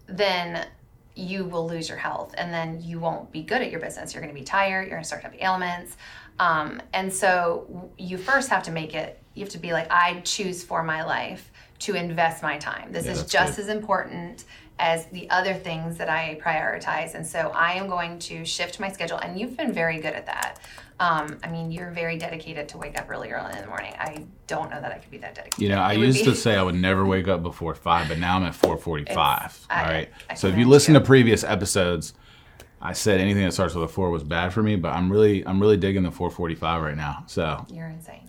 then 0.08 0.68
you 1.15 1.43
will 1.45 1.67
lose 1.67 1.89
your 1.89 1.97
health 1.97 2.34
and 2.38 2.54
then 2.54 2.82
you 2.82 3.00
won't 3.00 3.32
be 3.32 3.41
good 3.43 3.62
at 3.62 3.71
your 3.71 3.80
business. 3.80 4.13
You're 4.13 4.21
going 4.21 4.34
to 4.34 4.39
be 4.39 4.45
tired. 4.45 4.82
You're 4.84 4.91
going 4.91 5.04
to 5.04 5.08
start 5.08 5.21
to 5.24 5.30
have 5.30 5.38
ailments. 5.39 5.97
Um, 6.41 6.82
and 6.93 7.13
so 7.13 7.91
you 7.99 8.17
first 8.17 8.49
have 8.49 8.63
to 8.63 8.71
make 8.71 8.95
it, 8.95 9.21
you 9.36 9.43
have 9.43 9.54
to 9.54 9.60
be 9.60 9.73
like, 9.73 9.88
I 9.91 10.21
choose 10.21 10.63
for 10.63 10.82
my 10.82 11.04
life 11.04 11.51
to 11.80 11.93
invest 11.93 12.41
my 12.41 12.58
time. 12.58 12.91
This 12.91 13.06
yeah, 13.06 13.12
is 13.12 13.25
just 13.25 13.58
good. 13.58 13.63
as 13.63 13.69
important 13.69 14.45
as 14.80 15.06
the 15.08 15.30
other 15.30 15.54
things 15.54 15.97
that 15.97 16.10
I 16.10 16.39
prioritize. 16.43 17.13
And 17.13 17.25
so 17.25 17.51
I 17.54 17.73
am 17.73 17.88
going 17.88 18.17
to 18.19 18.43
shift 18.43 18.80
my 18.80 18.91
schedule. 18.91 19.19
And 19.19 19.39
you've 19.39 19.56
been 19.56 19.71
very 19.71 19.99
good 19.99 20.15
at 20.15 20.25
that. 20.25 20.60
Um, 20.99 21.38
I 21.43 21.51
mean, 21.51 21.71
you're 21.71 21.91
very 21.91 22.17
dedicated 22.17 22.67
to 22.69 22.80
wake 22.80 22.99
up 22.99 23.08
really 23.08 23.30
early 23.30 23.54
in 23.54 23.62
the 23.62 23.67
morning. 23.67 23.93
I 23.99 24.25
don't 24.47 24.71
know 24.71 24.82
that 24.82 24.91
I 24.91 24.97
could 24.97 25.12
be 25.12 25.19
that 25.19 25.36
dedicated. 25.36 25.62
You 25.62 25.69
know, 25.69 25.80
I 25.80 25.93
used 25.93 26.25
be... 26.25 26.32
to 26.32 26.36
say 26.36 26.56
I 26.56 26.63
would 26.63 26.75
never 26.75 27.06
wake 27.06 27.27
up 27.27 27.43
before 27.43 27.75
five, 27.75 28.08
but 28.08 28.17
now 28.17 28.38
I'm 28.38 28.43
at 28.43 28.54
4:45. 28.54 29.67
All 29.69 29.84
right. 29.84 30.10
I, 30.30 30.32
I 30.32 30.34
so 30.34 30.47
if 30.47 30.58
you 30.58 30.67
listen 30.67 30.95
to 30.95 31.01
previous 31.01 31.43
episodes, 31.43 32.13
I 32.82 32.94
said 32.94 33.20
anything 33.20 33.44
that 33.44 33.52
starts 33.52 33.76
with 33.76 33.84
a 33.84 33.88
four 33.88 34.10
was 34.10 34.24
bad 34.24 34.54
for 34.54 34.63
me, 34.63 34.76
but 34.76 34.94
I'm 34.94 35.12
really 35.12 35.46
I'm 35.46 35.60
really 35.60 35.78
digging 35.78 36.04
the 36.04 36.10
4:45 36.12 36.82
right 36.82 36.98
now. 36.98 37.24
So 37.28 37.65
you're 37.70 37.88
insane, 37.88 38.28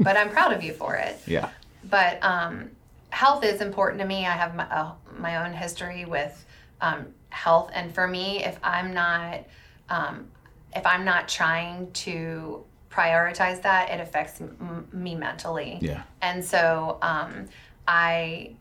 but 0.00 0.16
I'm 0.16 0.30
proud 0.30 0.52
of 0.52 0.62
you 0.62 0.72
for 0.72 0.96
it. 0.96 1.20
Yeah. 1.26 1.50
But 1.90 2.22
um, 2.24 2.70
health 3.10 3.44
is 3.44 3.60
important 3.60 4.00
to 4.00 4.06
me. 4.06 4.26
I 4.26 4.32
have 4.32 4.54
my, 4.54 4.64
uh, 4.64 4.92
my 5.18 5.44
own 5.44 5.52
history 5.52 6.06
with 6.06 6.44
um, 6.80 7.06
health, 7.28 7.70
and 7.74 7.94
for 7.94 8.06
me, 8.08 8.42
if 8.42 8.58
I'm 8.62 8.94
not 8.94 9.44
um, 9.90 10.26
if 10.74 10.84
I'm 10.86 11.04
not 11.04 11.28
trying 11.28 11.92
to 11.92 12.64
prioritize 12.90 13.60
that, 13.62 13.90
it 13.90 14.00
affects 14.00 14.40
m- 14.40 14.88
me 14.92 15.14
mentally. 15.14 15.78
Yeah. 15.80 16.02
And 16.22 16.44
so 16.44 16.98
um, 17.02 17.46
I 17.86 18.54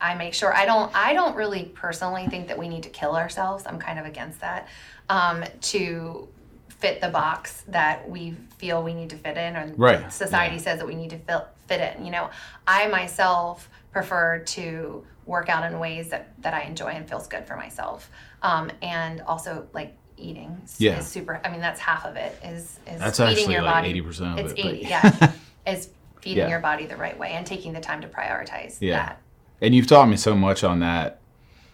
I 0.00 0.14
make 0.14 0.34
sure 0.34 0.54
I 0.54 0.66
don't 0.66 0.94
I 0.94 1.14
don't 1.14 1.36
really 1.36 1.64
personally 1.74 2.26
think 2.28 2.48
that 2.48 2.58
we 2.58 2.68
need 2.68 2.82
to 2.84 2.90
kill 2.90 3.16
ourselves. 3.16 3.64
I'm 3.66 3.78
kind 3.78 3.98
of 3.98 4.06
against 4.06 4.40
that. 4.40 4.68
Um, 5.08 5.44
to 5.62 6.28
fit 6.68 7.00
the 7.00 7.08
box 7.08 7.62
that 7.68 8.08
we 8.08 8.34
feel 8.58 8.82
we 8.82 8.92
need 8.92 9.10
to 9.10 9.16
fit 9.16 9.36
in 9.36 9.56
or 9.56 9.72
right. 9.76 10.12
society 10.12 10.56
yeah. 10.56 10.62
says 10.62 10.78
that 10.78 10.86
we 10.86 10.94
need 10.94 11.10
to 11.10 11.18
fit 11.18 11.46
fit 11.66 11.96
in. 11.96 12.04
You 12.04 12.12
know, 12.12 12.30
I 12.66 12.88
myself 12.88 13.68
prefer 13.92 14.40
to 14.40 15.04
work 15.24 15.48
out 15.48 15.70
in 15.70 15.78
ways 15.78 16.10
that, 16.10 16.30
that 16.42 16.54
I 16.54 16.62
enjoy 16.62 16.88
and 16.88 17.08
feels 17.08 17.26
good 17.26 17.46
for 17.46 17.56
myself. 17.56 18.10
Um, 18.42 18.70
and 18.82 19.20
also 19.22 19.66
like 19.72 19.96
eating 20.16 20.60
yeah. 20.78 20.98
is 20.98 21.06
super. 21.06 21.40
I 21.44 21.50
mean, 21.50 21.60
that's 21.60 21.80
half 21.80 22.04
of 22.04 22.16
it. 22.16 22.36
Is 22.44 22.78
is 22.86 23.00
that's 23.00 23.18
feeding 23.18 23.50
your 23.50 23.62
like 23.62 23.74
body. 23.74 23.88
Eighty 23.88 24.02
percent 24.02 24.38
of 24.38 24.46
it's 24.46 24.52
it. 24.52 24.58
It's 24.58 24.66
eighty. 24.66 24.88
yeah, 24.88 25.32
is 25.66 25.90
feeding 26.20 26.38
yeah. 26.38 26.48
your 26.48 26.60
body 26.60 26.86
the 26.86 26.96
right 26.96 27.18
way 27.18 27.32
and 27.32 27.46
taking 27.46 27.72
the 27.72 27.80
time 27.80 28.00
to 28.02 28.08
prioritize 28.08 28.78
yeah. 28.80 28.96
that. 28.96 29.22
And 29.60 29.74
you've 29.74 29.86
taught 29.86 30.08
me 30.08 30.16
so 30.16 30.34
much 30.34 30.64
on 30.64 30.80
that, 30.80 31.20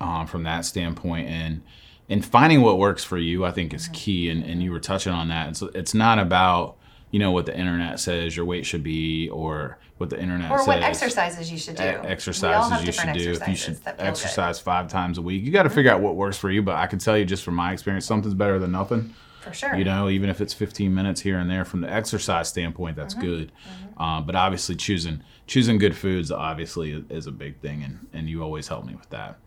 um, 0.00 0.26
from 0.26 0.44
that 0.44 0.64
standpoint, 0.64 1.28
and 1.28 1.62
and 2.08 2.24
finding 2.24 2.60
what 2.60 2.78
works 2.78 3.04
for 3.04 3.18
you, 3.18 3.44
I 3.44 3.50
think 3.50 3.74
is 3.74 3.88
key. 3.92 4.28
And 4.28 4.44
and 4.44 4.62
you 4.62 4.70
were 4.72 4.80
touching 4.80 5.12
on 5.12 5.28
that. 5.28 5.48
It's 5.50 5.62
it's 5.74 5.94
not 5.94 6.18
about 6.18 6.76
you 7.10 7.18
know 7.18 7.30
what 7.30 7.46
the 7.46 7.56
internet 7.56 8.00
says 8.00 8.36
your 8.36 8.46
weight 8.46 8.66
should 8.66 8.82
be 8.82 9.28
or 9.30 9.78
what 9.98 10.10
the 10.10 10.20
internet 10.20 10.50
says 10.50 10.54
or 10.54 10.58
says. 10.58 10.66
what 10.66 10.82
exercises 10.82 11.52
you 11.52 11.58
should 11.58 11.76
do. 11.76 11.82
exercises 11.82 12.84
you 12.84 12.92
should 12.92 13.12
do. 13.12 13.30
If 13.32 13.48
you 13.48 13.54
should 13.54 13.78
exercise 13.98 14.58
good. 14.58 14.64
five 14.64 14.88
times 14.88 15.18
a 15.18 15.22
week, 15.22 15.44
you 15.44 15.52
got 15.52 15.62
to 15.62 15.68
mm-hmm. 15.68 15.76
figure 15.76 15.92
out 15.92 16.00
what 16.00 16.16
works 16.16 16.36
for 16.36 16.50
you. 16.50 16.62
But 16.62 16.76
I 16.76 16.86
can 16.86 16.98
tell 16.98 17.16
you 17.16 17.24
just 17.24 17.44
from 17.44 17.54
my 17.54 17.72
experience, 17.72 18.06
something's 18.06 18.34
better 18.34 18.58
than 18.58 18.72
nothing. 18.72 19.14
For 19.42 19.52
sure. 19.52 19.74
You 19.74 19.84
know, 19.84 20.08
even 20.08 20.30
if 20.30 20.40
it's 20.40 20.54
15 20.54 20.94
minutes 20.94 21.20
here 21.20 21.38
and 21.38 21.50
there, 21.50 21.64
from 21.64 21.80
the 21.80 21.92
exercise 21.92 22.48
standpoint, 22.48 22.96
that's 22.96 23.14
mm-hmm. 23.14 23.26
good. 23.26 23.52
Mm-hmm. 23.52 24.02
Uh, 24.02 24.20
but 24.20 24.34
obviously, 24.34 24.76
choosing 24.76 25.22
choosing 25.46 25.78
good 25.78 25.96
foods 25.96 26.30
obviously 26.30 27.04
is 27.10 27.26
a 27.26 27.32
big 27.32 27.58
thing, 27.60 27.82
and 27.82 28.06
and 28.12 28.28
you 28.28 28.42
always 28.42 28.68
help 28.68 28.84
me 28.84 28.94
with 28.94 29.10
that. 29.10 29.38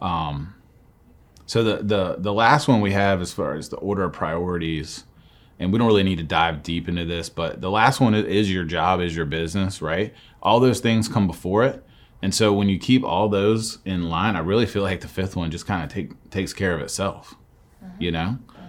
Um, 0.00 0.54
so 1.46 1.62
the 1.62 1.76
the 1.82 2.16
the 2.18 2.32
last 2.32 2.68
one 2.68 2.80
we 2.80 2.92
have 2.92 3.20
as 3.20 3.32
far 3.32 3.54
as 3.54 3.68
the 3.68 3.76
order 3.76 4.04
of 4.04 4.12
priorities 4.12 5.04
and 5.58 5.72
we 5.72 5.78
don't 5.78 5.86
really 5.86 6.02
need 6.02 6.18
to 6.18 6.24
dive 6.24 6.62
deep 6.62 6.88
into 6.88 7.04
this, 7.04 7.28
but 7.28 7.60
the 7.60 7.70
last 7.70 8.00
one 8.00 8.14
is 8.14 8.52
your 8.52 8.64
job, 8.64 9.00
is 9.00 9.14
your 9.14 9.26
business, 9.26 9.80
right? 9.80 10.12
All 10.42 10.60
those 10.60 10.80
things 10.80 11.08
come 11.08 11.26
before 11.26 11.64
it. 11.64 11.84
And 12.22 12.34
so 12.34 12.52
when 12.52 12.68
you 12.68 12.78
keep 12.78 13.04
all 13.04 13.28
those 13.28 13.78
in 13.84 14.08
line, 14.08 14.34
I 14.34 14.40
really 14.40 14.66
feel 14.66 14.82
like 14.82 15.00
the 15.00 15.08
fifth 15.08 15.36
one 15.36 15.50
just 15.50 15.66
kind 15.66 15.84
of 15.84 15.90
take, 15.90 16.30
takes 16.30 16.52
care 16.52 16.74
of 16.74 16.80
itself, 16.80 17.34
mm-hmm. 17.84 18.02
you 18.02 18.10
know? 18.10 18.38
Mm-hmm. 18.40 18.63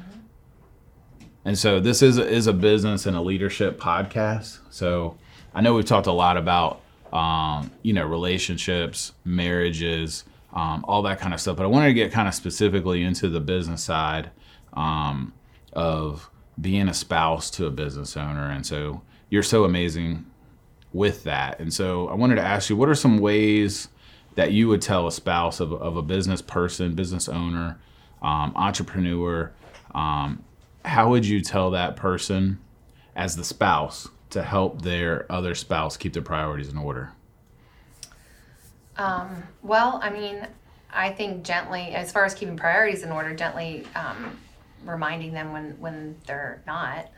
And 1.46 1.58
so 1.58 1.80
this 1.80 2.02
is 2.02 2.18
a, 2.18 2.28
is 2.28 2.48
a 2.48 2.54
business 2.54 3.06
and 3.06 3.16
a 3.16 3.22
leadership 3.22 3.80
podcast. 3.80 4.60
So 4.72 5.16
I 5.54 5.62
know 5.62 5.76
we've 5.76 5.86
talked 5.86 6.08
a 6.08 6.12
lot 6.12 6.38
about, 6.38 6.82
um, 7.14 7.72
you 7.84 7.94
know, 7.94 8.04
relationships, 8.06 9.14
marriages, 9.24 10.26
um, 10.54 10.84
all 10.88 11.04
that 11.04 11.20
kind 11.20 11.34
of 11.36 11.40
stuff. 11.40 11.56
But 11.56 11.64
I 11.64 11.68
wanted 11.68 11.88
to 11.88 11.94
get 11.94 12.12
kind 12.12 12.28
of 12.28 12.34
specifically 12.34 13.04
into 13.04 13.30
the 13.30 13.40
business 13.40 13.84
side 13.84 14.32
um, 14.74 15.34
of 15.74 16.30
being 16.60 16.88
a 16.88 16.94
spouse 16.94 17.52
to 17.52 17.68
a 17.68 17.72
business 17.72 18.18
owner. 18.18 18.50
And 18.50 18.66
so 18.66 19.04
you're 19.30 19.44
so 19.44 19.66
amazing 19.66 20.26
with 20.94 21.24
that. 21.26 21.60
And 21.60 21.72
so 21.72 22.08
I 22.08 22.16
wanted 22.16 22.36
to 22.36 22.42
ask 22.42 22.70
you 22.70 22.76
what 22.76 22.90
are 22.90 22.96
some 22.96 23.20
ways 23.20 23.90
that 24.34 24.52
you 24.52 24.68
would 24.68 24.82
tell 24.82 25.06
a 25.06 25.12
spouse 25.12 25.60
of, 25.60 25.74
of 25.74 25.96
a 25.96 26.02
business 26.02 26.42
person, 26.42 26.96
business 26.96 27.30
owner, 27.30 27.78
um, 28.24 28.52
entrepreneur? 28.56 29.52
How 30.86 31.10
would 31.10 31.26
you 31.26 31.42
tell 31.42 31.72
that 31.72 31.96
person 31.96 32.60
as 33.16 33.36
the 33.36 33.44
spouse 33.44 34.08
to 34.30 34.44
help 34.44 34.82
their 34.82 35.30
other 35.32 35.56
spouse 35.56 35.98
keep 35.98 36.14
their 36.14 36.22
priorities 36.22 36.70
in 36.70 36.78
order? 36.78 37.12
Um, 38.98 39.44
well, 39.62 40.00
I 40.02 40.10
mean, 40.10 40.48
I 40.94 41.12
think 41.12 41.44
gently, 41.44 41.90
as 41.90 42.12
far 42.12 42.24
as 42.24 42.34
keeping 42.34 42.56
priorities 42.56 43.04
in 43.04 43.12
order, 43.12 43.34
gently 43.34 43.86
um, 43.96 44.38
reminding 44.86 45.34
them 45.34 45.52
when 45.52 45.72
when 45.80 46.16
they're 46.26 46.62
not. 46.66 47.10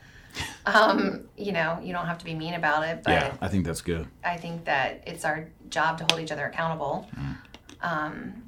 Um, 0.66 1.28
you 1.36 1.52
know, 1.52 1.80
you 1.82 1.92
don't 1.92 2.06
have 2.06 2.18
to 2.18 2.24
be 2.24 2.34
mean 2.34 2.54
about 2.54 2.84
it, 2.84 3.02
but 3.02 3.12
yeah, 3.12 3.34
I 3.40 3.48
think 3.48 3.64
that's 3.64 3.80
good. 3.80 4.06
I 4.24 4.36
think 4.36 4.64
that 4.64 5.02
it's 5.06 5.24
our 5.24 5.48
job 5.70 5.98
to 5.98 6.06
hold 6.08 6.20
each 6.20 6.30
other 6.32 6.46
accountable. 6.46 7.08
Mm. 7.16 7.36
Um, 7.80 8.47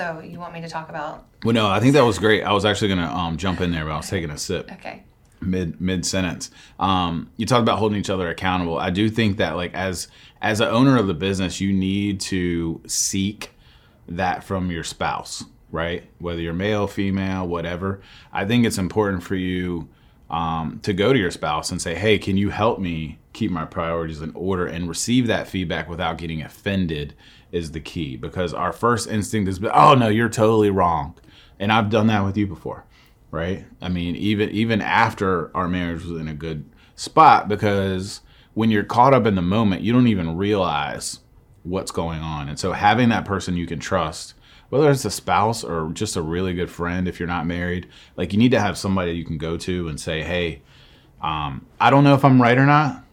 so 0.00 0.20
you 0.20 0.38
want 0.38 0.54
me 0.54 0.62
to 0.62 0.68
talk 0.68 0.88
about? 0.88 1.26
Well, 1.44 1.52
no, 1.52 1.68
I 1.68 1.78
think 1.78 1.92
that 1.92 2.04
was 2.04 2.18
great. 2.18 2.42
I 2.42 2.52
was 2.52 2.64
actually 2.64 2.88
going 2.88 3.00
to 3.00 3.14
um, 3.14 3.36
jump 3.36 3.60
in 3.60 3.70
there, 3.70 3.84
but 3.84 3.90
I 3.90 3.96
was 3.98 4.08
taking 4.08 4.30
a 4.30 4.38
sip. 4.38 4.72
Okay. 4.72 5.02
Mid 5.42 5.78
mid 5.78 6.06
sentence. 6.06 6.50
Um, 6.78 7.30
you 7.36 7.44
talked 7.44 7.62
about 7.62 7.78
holding 7.78 7.98
each 7.98 8.08
other 8.08 8.28
accountable. 8.28 8.78
I 8.78 8.88
do 8.88 9.10
think 9.10 9.36
that 9.38 9.56
like 9.56 9.74
as 9.74 10.08
as 10.40 10.60
an 10.60 10.68
owner 10.68 10.96
of 10.96 11.06
the 11.06 11.14
business, 11.14 11.60
you 11.60 11.72
need 11.72 12.20
to 12.20 12.80
seek 12.86 13.50
that 14.08 14.42
from 14.42 14.70
your 14.70 14.84
spouse 14.84 15.44
right? 15.72 16.02
Whether 16.18 16.40
you're 16.40 16.52
male, 16.52 16.88
female, 16.88 17.46
whatever. 17.46 18.00
I 18.32 18.44
think 18.44 18.66
it's 18.66 18.76
important 18.76 19.22
for 19.22 19.36
you 19.36 19.88
um, 20.28 20.80
to 20.82 20.92
go 20.92 21.12
to 21.12 21.18
your 21.18 21.30
spouse 21.30 21.70
and 21.70 21.80
say, 21.80 21.94
hey, 21.94 22.18
can 22.18 22.36
you 22.36 22.50
help 22.50 22.80
me 22.80 23.20
keep 23.32 23.52
my 23.52 23.64
priorities 23.64 24.20
in 24.20 24.32
order 24.34 24.66
and 24.66 24.88
receive 24.88 25.28
that 25.28 25.46
feedback 25.46 25.88
without 25.88 26.18
getting 26.18 26.42
offended 26.42 27.14
is 27.52 27.72
the 27.72 27.80
key 27.80 28.16
because 28.16 28.54
our 28.54 28.72
first 28.72 29.08
instinct 29.08 29.48
is, 29.48 29.60
oh, 29.72 29.94
no, 29.94 30.08
you're 30.08 30.28
totally 30.28 30.70
wrong. 30.70 31.14
And 31.58 31.72
I've 31.72 31.90
done 31.90 32.06
that 32.06 32.24
with 32.24 32.36
you 32.36 32.46
before, 32.46 32.84
right? 33.30 33.64
I 33.80 33.88
mean, 33.88 34.16
even 34.16 34.50
even 34.50 34.80
after 34.80 35.54
our 35.54 35.68
marriage 35.68 36.04
was 36.04 36.20
in 36.20 36.28
a 36.28 36.34
good 36.34 36.64
spot 36.96 37.48
because 37.48 38.20
when 38.54 38.70
you're 38.70 38.82
caught 38.84 39.14
up 39.14 39.26
in 39.26 39.34
the 39.34 39.42
moment, 39.42 39.82
you 39.82 39.92
don't 39.92 40.06
even 40.06 40.36
realize 40.36 41.20
what's 41.62 41.90
going 41.90 42.20
on. 42.20 42.48
And 42.48 42.58
so 42.58 42.72
having 42.72 43.10
that 43.10 43.26
person 43.26 43.56
you 43.56 43.66
can 43.66 43.78
trust 43.78 44.34
whether 44.70 44.90
it's 44.90 45.04
a 45.04 45.10
spouse 45.10 45.62
or 45.62 45.90
just 45.92 46.16
a 46.16 46.22
really 46.22 46.54
good 46.54 46.70
friend 46.70 47.06
if 47.06 47.20
you're 47.20 47.28
not 47.28 47.46
married 47.46 47.86
like 48.16 48.32
you 48.32 48.38
need 48.38 48.52
to 48.52 48.60
have 48.60 48.78
somebody 48.78 49.12
you 49.12 49.24
can 49.24 49.36
go 49.36 49.56
to 49.56 49.88
and 49.88 50.00
say 50.00 50.22
hey 50.22 50.62
um, 51.20 51.66
i 51.78 51.90
don't 51.90 52.04
know 52.04 52.14
if 52.14 52.24
i'm 52.24 52.40
right 52.40 52.56
or 52.56 52.66
not 52.66 53.04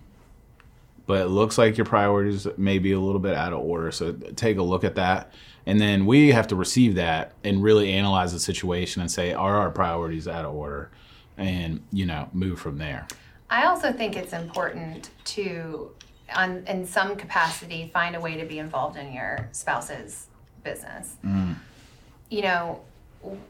but 1.07 1.21
it 1.21 1.29
looks 1.29 1.57
like 1.57 1.77
your 1.77 1.85
priorities 1.85 2.47
may 2.57 2.77
be 2.77 2.91
a 2.91 2.99
little 2.99 3.19
bit 3.19 3.33
out 3.33 3.53
of 3.53 3.59
order. 3.59 3.91
So 3.91 4.11
take 4.11 4.57
a 4.57 4.61
look 4.61 4.83
at 4.83 4.95
that. 4.95 5.31
And 5.65 5.81
then 5.81 6.05
we 6.05 6.31
have 6.31 6.47
to 6.47 6.55
receive 6.55 6.95
that 6.95 7.33
and 7.43 7.63
really 7.63 7.91
analyze 7.91 8.33
the 8.33 8.39
situation 8.39 9.01
and 9.01 9.09
say, 9.09 9.33
are 9.33 9.57
our 9.57 9.71
priorities 9.71 10.27
out 10.27 10.45
of 10.45 10.53
order? 10.53 10.91
And, 11.37 11.81
you 11.91 12.05
know, 12.05 12.29
move 12.33 12.59
from 12.59 12.77
there. 12.77 13.07
I 13.49 13.65
also 13.65 13.91
think 13.91 14.15
it's 14.15 14.33
important 14.33 15.09
to, 15.25 15.91
on, 16.35 16.63
in 16.67 16.85
some 16.85 17.15
capacity, 17.15 17.89
find 17.93 18.15
a 18.15 18.19
way 18.19 18.37
to 18.37 18.45
be 18.45 18.59
involved 18.59 18.97
in 18.97 19.13
your 19.13 19.47
spouse's 19.51 20.27
business. 20.63 21.15
Mm. 21.25 21.55
You 22.29 22.41
know, 22.41 22.81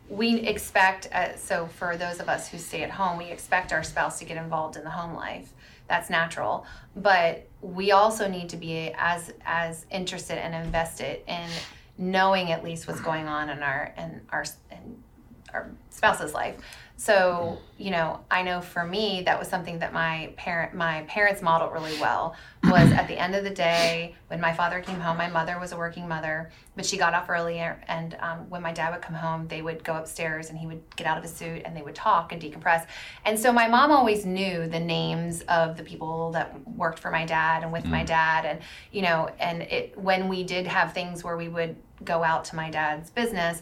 we 0.10 0.36
expect, 0.42 1.08
uh, 1.12 1.36
so 1.36 1.68
for 1.68 1.98
those 1.98 2.20
of 2.20 2.30
us 2.30 2.50
who 2.50 2.58
stay 2.58 2.84
at 2.84 2.92
home, 2.92 3.18
we 3.18 3.26
expect 3.26 3.74
our 3.74 3.84
spouse 3.84 4.20
to 4.20 4.26
get 4.26 4.38
involved 4.38 4.76
in 4.76 4.84
the 4.84 4.90
home 4.92 5.16
life. 5.16 5.54
That's 5.88 6.10
natural. 6.10 6.66
But 6.96 7.47
we 7.62 7.92
also 7.92 8.28
need 8.28 8.50
to 8.50 8.58
be 8.58 8.94
as 8.98 9.34
as 9.46 9.86
interested 9.90 10.38
and 10.38 10.54
invested 10.66 11.22
in 11.28 11.48
knowing 11.98 12.52
at 12.52 12.64
least 12.64 12.88
what's 12.88 13.02
going 13.02 13.28
on 13.28 13.50
in 13.50 13.64
our 13.64 13.94
in 13.98 14.22
our 14.30 14.46
our 15.54 15.70
spouse's 15.90 16.34
life. 16.34 16.56
So, 17.00 17.60
you 17.78 17.92
know, 17.92 18.22
I 18.32 18.42
know 18.42 18.60
for 18.60 18.84
me 18.84 19.22
that 19.26 19.38
was 19.38 19.48
something 19.48 19.78
that 19.80 19.94
my 19.94 20.34
parent 20.36 20.74
my 20.74 21.04
parents 21.04 21.44
modeled 21.44 21.72
really 21.72 21.96
well 22.02 22.36
was 22.64 22.92
at 22.92 23.08
the 23.08 23.16
end 23.16 23.36
of 23.36 23.44
the 23.44 23.52
day 23.52 24.16
when 24.30 24.42
my 24.42 24.52
father 24.52 24.82
came 24.82 25.00
home, 25.00 25.16
my 25.16 25.30
mother 25.30 25.60
was 25.60 25.72
a 25.74 25.78
working 25.78 26.08
mother, 26.08 26.50
but 26.76 26.88
she 26.88 26.98
got 26.98 27.14
off 27.14 27.30
earlier 27.30 27.80
and 27.88 28.18
um, 28.20 28.50
when 28.50 28.64
my 28.64 28.74
dad 28.74 28.92
would 28.94 29.04
come 29.04 29.16
home, 29.16 29.48
they 29.48 29.62
would 29.62 29.84
go 29.84 29.94
upstairs 29.94 30.50
and 30.50 30.58
he 30.58 30.66
would 30.66 30.82
get 30.96 31.06
out 31.06 31.18
of 31.18 31.24
his 31.24 31.32
suit 31.32 31.62
and 31.66 31.78
they 31.78 31.84
would 31.84 31.94
talk 31.94 32.32
and 32.32 32.42
decompress. 32.42 32.88
And 33.26 33.38
so 33.38 33.54
my 33.54 33.68
mom 33.68 33.92
always 33.92 34.26
knew 34.26 34.68
the 34.68 34.80
names 34.80 35.44
of 35.44 35.78
the 35.78 35.84
people 35.84 36.32
that 36.32 36.68
worked 36.68 36.98
for 36.98 37.12
my 37.12 37.26
dad 37.26 37.62
and 37.62 37.72
with 37.72 37.84
mm. 37.84 37.92
my 37.92 38.04
dad 38.04 38.46
and 38.46 38.60
you 38.92 39.04
know, 39.04 39.30
and 39.40 39.62
it 39.62 39.96
when 40.00 40.28
we 40.28 40.44
did 40.44 40.66
have 40.66 40.94
things 40.94 41.24
where 41.24 41.38
we 41.38 41.48
would 41.48 41.76
go 42.04 42.24
out 42.24 42.46
to 42.46 42.56
my 42.56 42.70
dad's 42.70 43.10
business, 43.12 43.62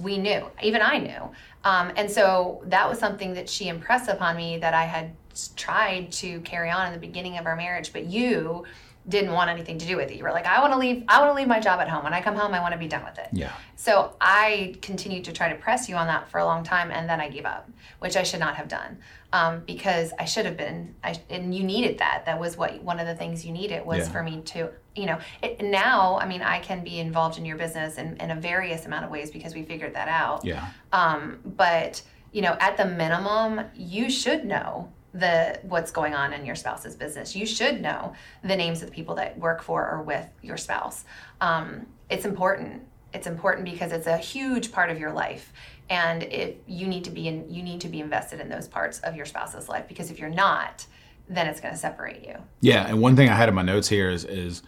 we 0.00 0.18
knew, 0.18 0.44
even 0.62 0.80
I 0.82 0.98
knew. 0.98 1.30
Um, 1.64 1.92
and 1.96 2.10
so 2.10 2.62
that 2.66 2.88
was 2.88 2.98
something 2.98 3.34
that 3.34 3.48
she 3.48 3.68
impressed 3.68 4.08
upon 4.08 4.36
me 4.36 4.58
that 4.58 4.74
I 4.74 4.84
had 4.84 5.12
tried 5.56 6.12
to 6.12 6.40
carry 6.40 6.70
on 6.70 6.86
in 6.86 6.92
the 6.92 6.98
beginning 6.98 7.38
of 7.38 7.46
our 7.46 7.56
marriage, 7.56 7.92
but 7.92 8.06
you 8.06 8.64
didn't 9.08 9.32
want 9.32 9.50
anything 9.50 9.78
to 9.78 9.86
do 9.86 9.96
with 9.96 10.10
it. 10.10 10.16
You 10.16 10.22
were 10.22 10.30
like, 10.30 10.46
I 10.46 10.60
want 10.60 10.72
to 10.72 10.78
leave. 10.78 11.04
I 11.08 11.18
want 11.20 11.30
to 11.32 11.34
leave 11.34 11.48
my 11.48 11.58
job 11.58 11.80
at 11.80 11.88
home. 11.88 12.04
When 12.04 12.14
I 12.14 12.22
come 12.22 12.36
home, 12.36 12.54
I 12.54 12.60
want 12.60 12.72
to 12.72 12.78
be 12.78 12.86
done 12.86 13.04
with 13.04 13.18
it. 13.18 13.28
Yeah. 13.32 13.52
So 13.74 14.14
I 14.20 14.76
continued 14.80 15.24
to 15.24 15.32
try 15.32 15.52
to 15.52 15.56
press 15.56 15.88
you 15.88 15.96
on 15.96 16.06
that 16.06 16.28
for 16.28 16.38
a 16.38 16.44
long 16.44 16.62
time, 16.62 16.90
and 16.90 17.08
then 17.08 17.20
I 17.20 17.28
gave 17.28 17.44
up, 17.44 17.68
which 17.98 18.16
I 18.16 18.22
should 18.22 18.40
not 18.40 18.54
have 18.56 18.68
done, 18.68 18.98
um, 19.32 19.62
because 19.66 20.12
I 20.18 20.24
should 20.24 20.44
have 20.46 20.56
been. 20.56 20.94
I 21.02 21.14
and 21.30 21.54
you 21.54 21.64
needed 21.64 21.98
that. 21.98 22.24
That 22.26 22.38
was 22.38 22.56
what 22.56 22.82
one 22.82 23.00
of 23.00 23.06
the 23.06 23.14
things 23.14 23.44
you 23.44 23.52
needed 23.52 23.84
was 23.84 23.98
yeah. 23.98 24.12
for 24.12 24.22
me 24.22 24.42
to, 24.42 24.70
you 24.94 25.06
know, 25.06 25.18
it, 25.42 25.62
now. 25.62 26.18
I 26.18 26.26
mean, 26.26 26.42
I 26.42 26.58
can 26.60 26.84
be 26.84 26.98
involved 26.98 27.38
in 27.38 27.44
your 27.44 27.56
business 27.56 27.98
in, 27.98 28.16
in 28.18 28.30
a 28.30 28.36
various 28.36 28.86
amount 28.86 29.04
of 29.04 29.10
ways 29.10 29.30
because 29.30 29.54
we 29.54 29.62
figured 29.62 29.94
that 29.94 30.08
out. 30.08 30.44
Yeah. 30.44 30.66
Um, 30.92 31.40
but 31.44 32.02
you 32.32 32.42
know, 32.42 32.56
at 32.60 32.76
the 32.76 32.86
minimum, 32.86 33.66
you 33.74 34.10
should 34.10 34.44
know 34.44 34.90
the 35.14 35.60
what's 35.62 35.90
going 35.90 36.14
on 36.14 36.32
in 36.32 36.46
your 36.46 36.54
spouse's 36.54 36.96
business. 36.96 37.36
You 37.36 37.46
should 37.46 37.80
know 37.80 38.14
the 38.42 38.56
names 38.56 38.82
of 38.82 38.88
the 38.88 38.94
people 38.94 39.14
that 39.16 39.38
work 39.38 39.62
for 39.62 39.88
or 39.88 40.02
with 40.02 40.26
your 40.42 40.56
spouse. 40.56 41.04
Um, 41.40 41.86
it's 42.08 42.24
important. 42.24 42.82
It's 43.14 43.26
important 43.26 43.64
because 43.64 43.92
it's 43.92 44.06
a 44.06 44.16
huge 44.16 44.72
part 44.72 44.90
of 44.90 44.98
your 44.98 45.12
life, 45.12 45.52
and 45.90 46.22
it 46.22 46.62
you 46.66 46.86
need 46.86 47.04
to 47.04 47.10
be 47.10 47.28
in 47.28 47.52
you 47.52 47.62
need 47.62 47.80
to 47.82 47.88
be 47.88 48.00
invested 48.00 48.40
in 48.40 48.48
those 48.48 48.68
parts 48.68 49.00
of 49.00 49.14
your 49.14 49.26
spouse's 49.26 49.68
life 49.68 49.86
because 49.88 50.10
if 50.10 50.18
you're 50.18 50.30
not, 50.30 50.86
then 51.28 51.46
it's 51.46 51.60
going 51.60 51.74
to 51.74 51.80
separate 51.80 52.26
you. 52.26 52.36
Yeah, 52.60 52.86
and 52.86 53.00
one 53.00 53.16
thing 53.16 53.28
I 53.28 53.34
had 53.34 53.48
in 53.48 53.54
my 53.54 53.62
notes 53.62 53.88
here 53.88 54.10
is 54.10 54.24
is 54.24 54.62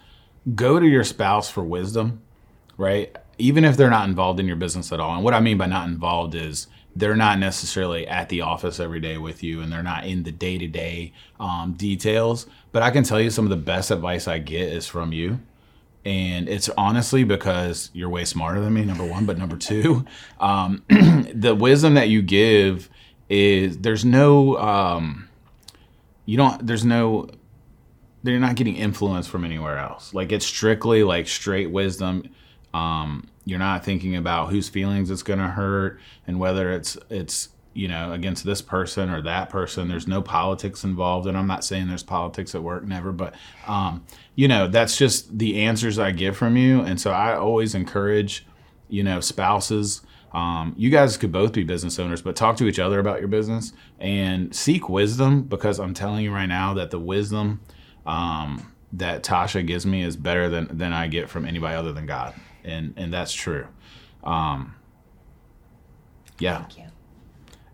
go 0.53 0.79
to 0.79 0.85
your 0.85 1.03
spouse 1.03 1.49
for 1.49 1.63
wisdom, 1.63 2.21
right? 2.77 3.15
Even 3.37 3.65
if 3.65 3.77
they're 3.77 3.89
not 3.89 4.07
involved 4.07 4.39
in 4.39 4.47
your 4.47 4.55
business 4.55 4.91
at 4.91 4.99
all. 4.99 5.15
And 5.15 5.23
what 5.23 5.33
I 5.33 5.39
mean 5.39 5.57
by 5.57 5.65
not 5.65 5.87
involved 5.87 6.35
is 6.35 6.67
they're 6.95 7.15
not 7.15 7.39
necessarily 7.39 8.07
at 8.07 8.29
the 8.29 8.41
office 8.41 8.79
every 8.79 9.01
day 9.01 9.17
with 9.17 9.43
you 9.43 9.61
and 9.61 9.71
they're 9.71 9.83
not 9.83 10.05
in 10.05 10.23
the 10.23 10.31
day 10.31 10.57
to 10.57 10.67
day 10.67 11.11
details. 11.75 12.47
But 12.71 12.83
I 12.83 12.91
can 12.91 13.03
tell 13.03 13.19
you 13.19 13.29
some 13.29 13.45
of 13.45 13.49
the 13.49 13.57
best 13.57 13.91
advice 13.91 14.27
I 14.27 14.39
get 14.39 14.71
is 14.71 14.87
from 14.87 15.11
you. 15.11 15.39
And 16.05 16.47
it's 16.47 16.69
honestly 16.77 17.23
because 17.23 17.89
you're 17.93 18.09
way 18.09 18.25
smarter 18.25 18.61
than 18.61 18.73
me, 18.73 18.85
number 18.85 19.03
one. 19.03 19.25
But 19.25 19.39
number 19.39 19.57
two, 19.57 20.05
um, 20.39 20.83
the 20.89 21.55
wisdom 21.55 21.95
that 21.95 22.09
you 22.09 22.21
give 22.21 22.89
is 23.27 23.79
there's 23.79 24.05
no, 24.05 24.57
um, 24.59 25.27
you 26.25 26.37
don't, 26.37 26.65
there's 26.65 26.85
no, 26.85 27.27
they're 28.21 28.39
not 28.39 28.55
getting 28.55 28.75
influence 28.75 29.27
from 29.27 29.43
anywhere 29.43 29.79
else. 29.79 30.13
Like 30.13 30.31
it's 30.31 30.45
strictly 30.45 31.03
like 31.03 31.27
straight 31.27 31.71
wisdom. 31.71 32.29
Um, 32.73 33.27
you're 33.45 33.59
not 33.59 33.83
thinking 33.85 34.15
about 34.15 34.49
whose 34.49 34.69
feelings 34.69 35.09
it's 35.09 35.23
going 35.23 35.39
to 35.39 35.47
hurt 35.47 35.99
and 36.27 36.39
whether 36.39 36.71
it's 36.71 36.97
it's 37.09 37.49
you 37.75 37.87
know 37.87 38.13
against 38.13 38.43
this 38.45 38.61
person 38.61 39.09
or 39.09 39.21
that 39.21 39.49
person. 39.49 39.87
There's 39.87 40.07
no 40.07 40.21
politics 40.21 40.83
involved. 40.83 41.27
And 41.27 41.37
i'm 41.37 41.47
not 41.47 41.63
saying 41.63 41.87
there's 41.87 42.03
politics 42.03 42.55
at 42.55 42.63
work 42.63 42.83
never 42.85 43.11
but 43.11 43.35
um, 43.67 44.05
you 44.35 44.47
know 44.47 44.67
that's 44.67 44.97
just 44.97 45.37
the 45.37 45.63
answers 45.63 45.99
i 45.99 46.11
get 46.11 46.35
from 46.35 46.57
you. 46.57 46.81
And 46.81 46.99
so 46.99 47.11
i 47.11 47.35
always 47.35 47.75
encourage 47.75 48.45
you 48.89 49.03
know 49.03 49.19
spouses 49.19 50.01
um, 50.33 50.73
you 50.77 50.89
guys 50.89 51.15
could 51.15 51.31
both 51.31 51.53
be 51.53 51.63
business 51.63 51.99
owners 51.99 52.21
but 52.21 52.35
talk 52.35 52.57
to 52.57 52.67
each 52.67 52.79
other 52.79 52.99
about 52.99 53.19
your 53.19 53.29
business 53.29 53.73
and 53.99 54.55
seek 54.55 54.89
wisdom 54.89 55.43
because 55.43 55.79
i'm 55.79 55.93
telling 55.93 56.23
you 56.23 56.33
right 56.33 56.47
now 56.47 56.73
that 56.73 56.91
the 56.91 56.99
wisdom 56.99 57.61
um, 58.05 58.73
that 58.93 59.23
tasha 59.23 59.65
gives 59.65 59.85
me 59.85 60.03
is 60.03 60.15
better 60.15 60.49
than 60.49 60.77
than 60.77 60.93
i 60.93 61.07
get 61.07 61.29
from 61.29 61.45
anybody 61.45 61.75
other 61.75 61.93
than 61.93 62.05
god. 62.05 62.33
And 62.63 62.93
and 62.97 63.13
that's 63.13 63.33
true. 63.33 63.67
Um, 64.23 64.75
yeah. 66.39 66.65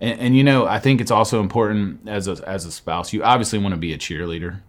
And, 0.02 0.20
and, 0.20 0.36
you 0.36 0.44
know, 0.44 0.66
I 0.66 0.80
think 0.80 1.00
it's 1.00 1.12
also 1.12 1.40
important 1.40 2.10
as 2.10 2.28
a 2.28 2.38
as 2.48 2.66
a 2.66 2.72
spouse. 2.72 3.14
You 3.14 3.24
obviously 3.24 3.60
want 3.60 3.74
to 3.74 3.80
be 3.80 3.94
a 3.94 3.98
cheerleader, 3.98 4.60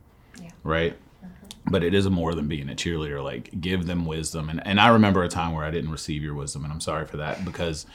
yeah. 0.41 0.51
right? 0.63 0.93
Mm-hmm. 0.93 1.71
But 1.71 1.83
it 1.83 1.95
is 1.95 2.09
more 2.09 2.35
than 2.35 2.49
being 2.49 2.69
a 2.69 2.75
cheerleader. 2.75 3.25
Like 3.25 3.51
give 3.61 3.87
them 3.87 4.05
wisdom. 4.05 4.51
And 4.51 4.65
and 4.67 4.79
I 4.79 4.89
remember 4.89 5.25
a 5.25 5.29
time 5.29 5.55
where 5.55 5.65
I 5.65 5.71
didn't 5.71 5.91
receive 5.91 6.23
your 6.23 6.35
wisdom, 6.35 6.65
and 6.65 6.73
I'm 6.73 6.81
sorry 6.81 7.07
for 7.07 7.17
that 7.17 7.45
because 7.45 7.87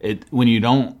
it 0.00 0.24
when 0.30 0.48
you 0.48 0.60
don't 0.60 0.96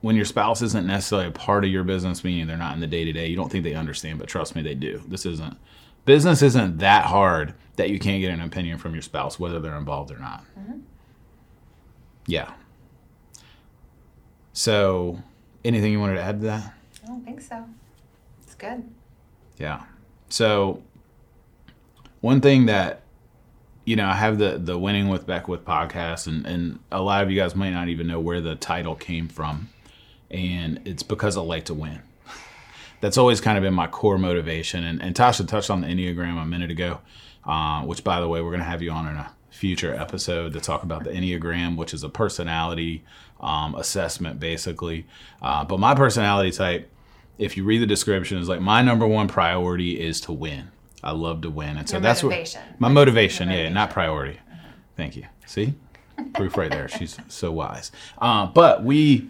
when 0.00 0.16
your 0.16 0.24
spouse 0.24 0.62
isn't 0.62 0.86
necessarily 0.86 1.28
a 1.28 1.32
part 1.32 1.64
of 1.64 1.70
your 1.70 1.84
business, 1.84 2.22
meaning 2.22 2.46
they're 2.46 2.56
not 2.56 2.74
in 2.74 2.80
the 2.80 2.86
day 2.86 3.04
to 3.04 3.12
day, 3.12 3.26
you 3.26 3.36
don't 3.36 3.50
think 3.50 3.64
they 3.64 3.74
understand, 3.74 4.18
but 4.18 4.28
trust 4.28 4.54
me, 4.54 4.62
they 4.62 4.74
do. 4.74 5.02
This 5.08 5.26
isn't 5.26 5.56
business 6.04 6.40
isn't 6.40 6.78
that 6.78 7.04
hard 7.04 7.52
that 7.76 7.90
you 7.90 7.98
can't 7.98 8.20
get 8.20 8.32
an 8.32 8.40
opinion 8.40 8.78
from 8.78 8.94
your 8.94 9.02
spouse, 9.02 9.38
whether 9.38 9.60
they're 9.60 9.76
involved 9.76 10.10
or 10.10 10.18
not. 10.18 10.44
Mm-hmm. 10.58 10.78
Yeah. 12.26 12.52
So, 14.58 15.22
anything 15.64 15.92
you 15.92 16.00
wanted 16.00 16.16
to 16.16 16.20
add 16.20 16.40
to 16.40 16.46
that? 16.48 16.74
I 17.04 17.06
don't 17.06 17.24
think 17.24 17.40
so. 17.40 17.64
It's 18.42 18.56
good. 18.56 18.82
Yeah. 19.56 19.84
So, 20.30 20.82
one 22.22 22.40
thing 22.40 22.66
that 22.66 23.02
you 23.84 23.94
know, 23.94 24.08
I 24.08 24.14
have 24.14 24.38
the 24.38 24.58
the 24.58 24.76
winning 24.76 25.10
with 25.10 25.28
Beckwith 25.28 25.64
podcast, 25.64 26.26
and 26.26 26.44
and 26.44 26.80
a 26.90 27.00
lot 27.00 27.22
of 27.22 27.30
you 27.30 27.36
guys 27.36 27.54
might 27.54 27.70
not 27.70 27.88
even 27.88 28.08
know 28.08 28.18
where 28.18 28.40
the 28.40 28.56
title 28.56 28.96
came 28.96 29.28
from, 29.28 29.68
and 30.28 30.80
it's 30.84 31.04
because 31.04 31.36
I 31.36 31.40
like 31.42 31.66
to 31.66 31.74
win 31.74 32.02
that's 33.00 33.16
always 33.16 33.40
kind 33.40 33.58
of 33.58 33.62
been 33.62 33.74
my 33.74 33.86
core 33.86 34.18
motivation. 34.18 34.82
And, 34.82 35.00
and 35.00 35.14
Tasha 35.14 35.46
touched 35.46 35.70
on 35.70 35.82
the 35.82 35.86
Enneagram 35.86 36.36
a 36.42 36.44
minute 36.44 36.72
ago, 36.72 36.98
uh, 37.44 37.82
which, 37.82 38.02
by 38.02 38.20
the 38.20 38.26
way, 38.26 38.42
we're 38.42 38.50
going 38.50 38.58
to 38.58 38.66
have 38.66 38.82
you 38.82 38.90
on 38.90 39.06
in 39.06 39.14
a 39.14 39.30
future 39.58 39.92
episode 39.94 40.52
to 40.52 40.60
talk 40.60 40.84
about 40.84 41.02
the 41.04 41.10
Enneagram, 41.10 41.76
which 41.76 41.92
is 41.92 42.04
a 42.04 42.08
personality 42.08 43.02
um, 43.40 43.74
assessment, 43.74 44.38
basically. 44.38 45.04
Uh, 45.42 45.64
but 45.64 45.80
my 45.80 45.94
personality 45.94 46.52
type, 46.52 46.88
if 47.38 47.56
you 47.56 47.64
read 47.64 47.82
the 47.82 47.86
description, 47.86 48.38
is 48.38 48.48
like 48.48 48.60
my 48.60 48.82
number 48.82 49.06
one 49.06 49.26
priority 49.26 50.00
is 50.00 50.20
to 50.22 50.32
win. 50.32 50.70
I 51.02 51.10
love 51.12 51.42
to 51.42 51.50
win, 51.50 51.76
and 51.76 51.88
so 51.88 51.96
Your 51.96 52.02
that's 52.02 52.22
motivation. 52.22 52.60
what 52.62 52.80
my 52.80 52.88
motivation, 52.88 53.48
motivation. 53.48 53.72
Yeah, 53.72 53.72
not 53.72 53.90
priority. 53.90 54.40
Thank 54.96 55.16
you. 55.16 55.24
See, 55.46 55.74
proof 56.34 56.56
right 56.56 56.70
there. 56.70 56.88
She's 56.88 57.16
so 57.28 57.52
wise. 57.52 57.92
Uh, 58.20 58.46
but 58.46 58.84
we 58.84 59.28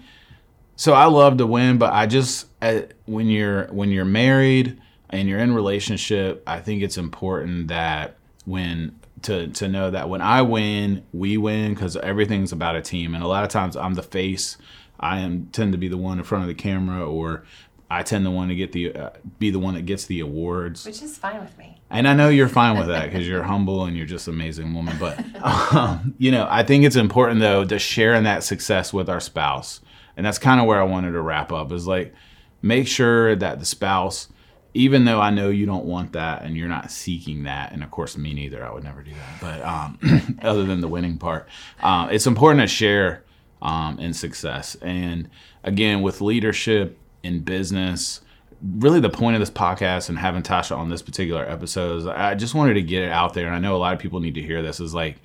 so 0.76 0.92
I 0.92 1.06
love 1.06 1.38
to 1.38 1.46
win, 1.46 1.78
but 1.78 1.92
I 1.92 2.06
just 2.06 2.46
uh, 2.62 2.82
when 3.06 3.28
you're 3.28 3.66
when 3.66 3.90
you're 3.90 4.04
married 4.04 4.80
and 5.10 5.28
you're 5.28 5.40
in 5.40 5.54
relationship, 5.54 6.42
I 6.46 6.60
think 6.60 6.82
it's 6.82 6.96
important 6.96 7.68
that 7.68 8.16
when 8.44 8.98
to 9.22 9.48
to 9.48 9.68
know 9.68 9.90
that 9.90 10.09
when 10.09 10.20
I 10.20 10.42
win, 10.42 11.04
we 11.12 11.37
win 11.37 11.74
because 11.74 11.96
everything's 11.96 12.52
about 12.52 12.76
a 12.76 12.83
team. 12.83 13.14
And 13.14 13.22
a 13.22 13.28
lot 13.28 13.44
of 13.44 13.50
times 13.50 13.76
I'm 13.76 13.94
the 13.94 14.02
face. 14.02 14.57
I 15.00 15.20
am 15.20 15.48
tend 15.52 15.72
to 15.72 15.78
be 15.78 15.88
the 15.88 15.96
one 15.96 16.18
in 16.18 16.24
front 16.24 16.42
of 16.42 16.48
the 16.48 16.54
camera, 16.54 17.07
or 17.09 17.44
I 17.90 18.02
tend 18.02 18.24
to 18.24 18.31
want 18.31 18.50
to 18.50 18.57
get 18.57 18.72
the 18.72 18.94
uh, 18.94 19.11
be 19.38 19.50
the 19.50 19.59
one 19.59 19.74
that 19.74 19.87
gets 19.87 20.07
the 20.07 20.20
awards, 20.20 20.85
which 20.85 21.02
is 21.02 21.16
fine 21.16 21.40
with 21.40 21.57
me. 21.57 21.81
And 21.90 22.07
I 22.07 22.14
know 22.14 22.28
you're 22.28 22.48
fine 22.48 22.78
with 22.78 22.88
that 22.88 23.07
because 23.07 23.26
you're 23.26 23.44
humble 23.44 23.85
and 23.85 23.96
you're 23.96 24.07
just 24.07 24.28
an 24.28 24.35
amazing 24.35 24.74
woman. 24.74 24.96
But 24.98 25.18
um, 25.42 26.14
you 26.18 26.31
know, 26.31 26.46
I 26.50 26.62
think 26.62 26.85
it's 26.85 26.96
important 26.96 27.40
though 27.40 27.64
to 27.64 27.78
share 27.78 28.14
in 28.14 28.24
that 28.24 28.42
success 28.44 28.92
with 28.92 29.09
our 29.09 29.20
spouse 29.20 29.81
and 30.18 30.26
that's 30.26 30.38
kind 30.38 30.61
of 30.61 30.66
where 30.66 30.81
I 30.81 30.85
wanted 30.85 31.12
to 31.12 31.22
wrap 31.22 31.52
up 31.52 31.70
is 31.70 31.87
like 31.87 32.12
make 32.61 32.88
sure 32.88 33.37
that 33.37 33.61
the 33.61 33.64
spouse 33.64 34.28
even 34.78 35.04
though 35.04 35.20
I 35.20 35.30
know 35.30 35.48
you 35.50 35.66
don't 35.66 35.86
want 35.86 36.12
that 36.12 36.42
and 36.42 36.56
you're 36.56 36.68
not 36.68 36.92
seeking 36.92 37.42
that, 37.42 37.72
and 37.72 37.82
of 37.82 37.90
course 37.90 38.16
me 38.16 38.32
neither, 38.32 38.64
I 38.64 38.72
would 38.72 38.84
never 38.84 39.02
do 39.02 39.10
that. 39.10 39.40
But 39.40 39.62
um, 39.62 40.38
other 40.42 40.62
than 40.62 40.80
the 40.80 40.86
winning 40.86 41.18
part, 41.18 41.48
uh, 41.82 42.06
it's 42.12 42.28
important 42.28 42.60
to 42.60 42.68
share 42.68 43.24
um, 43.60 43.98
in 43.98 44.14
success. 44.14 44.76
And 44.76 45.30
again, 45.64 46.00
with 46.00 46.20
leadership 46.20 46.96
in 47.24 47.40
business, 47.40 48.20
really 48.62 49.00
the 49.00 49.10
point 49.10 49.34
of 49.34 49.40
this 49.40 49.50
podcast 49.50 50.10
and 50.10 50.18
having 50.18 50.42
Tasha 50.42 50.76
on 50.76 50.90
this 50.90 51.02
particular 51.02 51.44
episode 51.44 51.96
is 51.96 52.06
I 52.06 52.36
just 52.36 52.54
wanted 52.54 52.74
to 52.74 52.82
get 52.82 53.02
it 53.02 53.10
out 53.10 53.34
there. 53.34 53.46
And 53.46 53.56
I 53.56 53.58
know 53.58 53.74
a 53.74 53.78
lot 53.78 53.94
of 53.94 53.98
people 53.98 54.20
need 54.20 54.36
to 54.36 54.42
hear 54.42 54.62
this 54.62 54.78
is 54.78 54.94
like, 54.94 55.16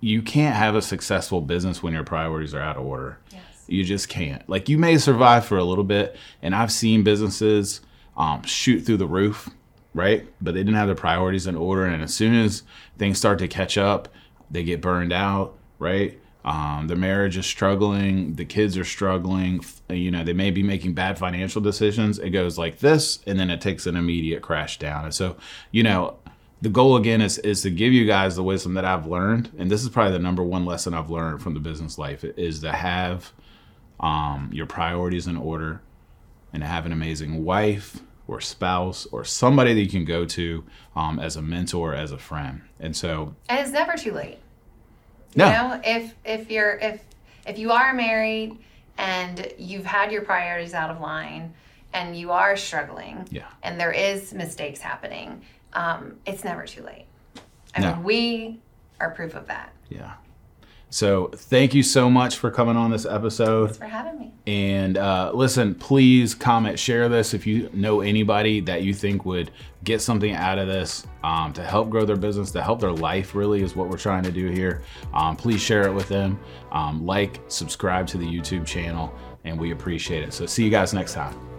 you 0.00 0.20
can't 0.20 0.54
have 0.54 0.74
a 0.74 0.82
successful 0.82 1.40
business 1.40 1.82
when 1.82 1.94
your 1.94 2.04
priorities 2.04 2.52
are 2.52 2.60
out 2.60 2.76
of 2.76 2.84
order. 2.84 3.16
Yes. 3.32 3.64
You 3.66 3.82
just 3.82 4.10
can't. 4.10 4.46
Like 4.46 4.68
you 4.68 4.76
may 4.76 4.98
survive 4.98 5.46
for 5.46 5.56
a 5.56 5.64
little 5.64 5.84
bit, 5.84 6.16
and 6.42 6.54
I've 6.54 6.72
seen 6.72 7.02
businesses 7.02 7.80
um, 8.16 8.42
shoot 8.42 8.80
through 8.80 8.98
the 8.98 9.06
roof, 9.06 9.48
right? 9.94 10.26
But 10.40 10.54
they 10.54 10.60
didn't 10.60 10.74
have 10.74 10.88
their 10.88 10.94
priorities 10.94 11.46
in 11.46 11.56
order, 11.56 11.84
and 11.86 12.02
as 12.02 12.14
soon 12.14 12.34
as 12.34 12.62
things 12.98 13.18
start 13.18 13.38
to 13.40 13.48
catch 13.48 13.78
up, 13.78 14.08
they 14.50 14.64
get 14.64 14.80
burned 14.80 15.12
out, 15.12 15.56
right? 15.78 16.18
Um, 16.44 16.86
the 16.88 16.96
marriage 16.96 17.36
is 17.36 17.46
struggling, 17.46 18.34
the 18.34 18.46
kids 18.46 18.78
are 18.78 18.84
struggling. 18.84 19.62
You 19.88 20.10
know, 20.10 20.24
they 20.24 20.32
may 20.32 20.50
be 20.50 20.62
making 20.62 20.94
bad 20.94 21.18
financial 21.18 21.60
decisions. 21.60 22.18
It 22.18 22.30
goes 22.30 22.56
like 22.56 22.78
this, 22.78 23.20
and 23.26 23.38
then 23.38 23.50
it 23.50 23.60
takes 23.60 23.86
an 23.86 23.96
immediate 23.96 24.42
crash 24.42 24.78
down. 24.78 25.04
And 25.04 25.14
so, 25.14 25.36
you 25.70 25.82
know, 25.82 26.16
the 26.62 26.68
goal 26.68 26.96
again 26.96 27.20
is 27.20 27.38
is 27.38 27.62
to 27.62 27.70
give 27.70 27.92
you 27.92 28.06
guys 28.06 28.36
the 28.36 28.42
wisdom 28.42 28.74
that 28.74 28.84
I've 28.84 29.06
learned, 29.06 29.50
and 29.58 29.70
this 29.70 29.82
is 29.82 29.88
probably 29.88 30.12
the 30.12 30.18
number 30.18 30.42
one 30.42 30.64
lesson 30.64 30.94
I've 30.94 31.10
learned 31.10 31.42
from 31.42 31.54
the 31.54 31.60
business 31.60 31.98
life 31.98 32.24
is 32.24 32.60
to 32.60 32.72
have 32.72 33.32
um, 33.98 34.50
your 34.52 34.66
priorities 34.66 35.26
in 35.26 35.36
order, 35.36 35.82
and 36.52 36.62
to 36.62 36.66
have 36.66 36.86
an 36.86 36.92
amazing 36.92 37.44
wife 37.44 38.00
or 38.26 38.40
spouse 38.40 39.06
or 39.12 39.24
somebody 39.24 39.74
that 39.74 39.80
you 39.80 39.88
can 39.88 40.04
go 40.04 40.24
to 40.24 40.64
um, 40.94 41.18
as 41.18 41.36
a 41.36 41.42
mentor, 41.42 41.94
as 41.94 42.12
a 42.12 42.18
friend. 42.18 42.62
And 42.78 42.96
so, 42.96 43.34
and 43.48 43.58
it's 43.60 43.72
never 43.72 43.94
too 43.94 44.12
late. 44.12 44.38
You 45.34 45.44
no. 45.44 45.50
know, 45.50 45.80
if 45.84 46.14
if 46.24 46.50
you're 46.50 46.76
if 46.78 47.02
if 47.46 47.58
you 47.58 47.72
are 47.72 47.92
married 47.94 48.58
and 48.98 49.52
you've 49.58 49.86
had 49.86 50.12
your 50.12 50.22
priorities 50.22 50.74
out 50.74 50.90
of 50.90 51.00
line 51.00 51.54
and 51.92 52.16
you 52.16 52.30
are 52.32 52.56
struggling, 52.56 53.26
yeah, 53.30 53.46
and 53.62 53.78
there 53.78 53.92
is 53.92 54.32
mistakes 54.34 54.80
happening 54.80 55.42
um, 55.72 56.16
it's 56.26 56.44
never 56.44 56.66
too 56.66 56.82
late. 56.82 57.06
I 57.74 57.80
no. 57.80 57.94
mean, 57.94 58.02
we 58.02 58.60
are 58.98 59.10
proof 59.10 59.34
of 59.34 59.46
that. 59.46 59.72
Yeah. 59.88 60.14
So 60.90 61.28
thank 61.28 61.72
you 61.72 61.82
so 61.84 62.10
much 62.10 62.36
for 62.36 62.50
coming 62.50 62.76
on 62.76 62.90
this 62.90 63.06
episode. 63.06 63.66
Thanks 63.66 63.78
for 63.78 63.84
having 63.86 64.18
me. 64.18 64.32
And 64.46 64.98
uh, 64.98 65.30
listen, 65.32 65.74
please 65.74 66.34
comment, 66.34 66.78
share 66.78 67.08
this 67.08 67.32
if 67.32 67.46
you 67.46 67.70
know 67.72 68.00
anybody 68.00 68.60
that 68.62 68.82
you 68.82 68.92
think 68.92 69.24
would 69.24 69.52
get 69.84 70.02
something 70.02 70.34
out 70.34 70.58
of 70.58 70.66
this 70.66 71.06
um, 71.22 71.52
to 71.52 71.62
help 71.62 71.90
grow 71.90 72.04
their 72.04 72.16
business, 72.16 72.50
to 72.50 72.62
help 72.62 72.80
their 72.80 72.92
life. 72.92 73.34
Really 73.34 73.62
is 73.62 73.76
what 73.76 73.88
we're 73.88 73.98
trying 73.98 74.24
to 74.24 74.32
do 74.32 74.48
here. 74.48 74.82
Um, 75.14 75.36
please 75.36 75.60
share 75.60 75.86
it 75.86 75.92
with 75.92 76.08
them. 76.08 76.40
Um, 76.72 77.06
like, 77.06 77.40
subscribe 77.48 78.06
to 78.08 78.18
the 78.18 78.26
YouTube 78.26 78.66
channel, 78.66 79.14
and 79.44 79.58
we 79.58 79.70
appreciate 79.70 80.24
it. 80.24 80.32
So 80.32 80.44
see 80.46 80.64
you 80.64 80.70
guys 80.70 80.92
next 80.92 81.14
time. 81.14 81.49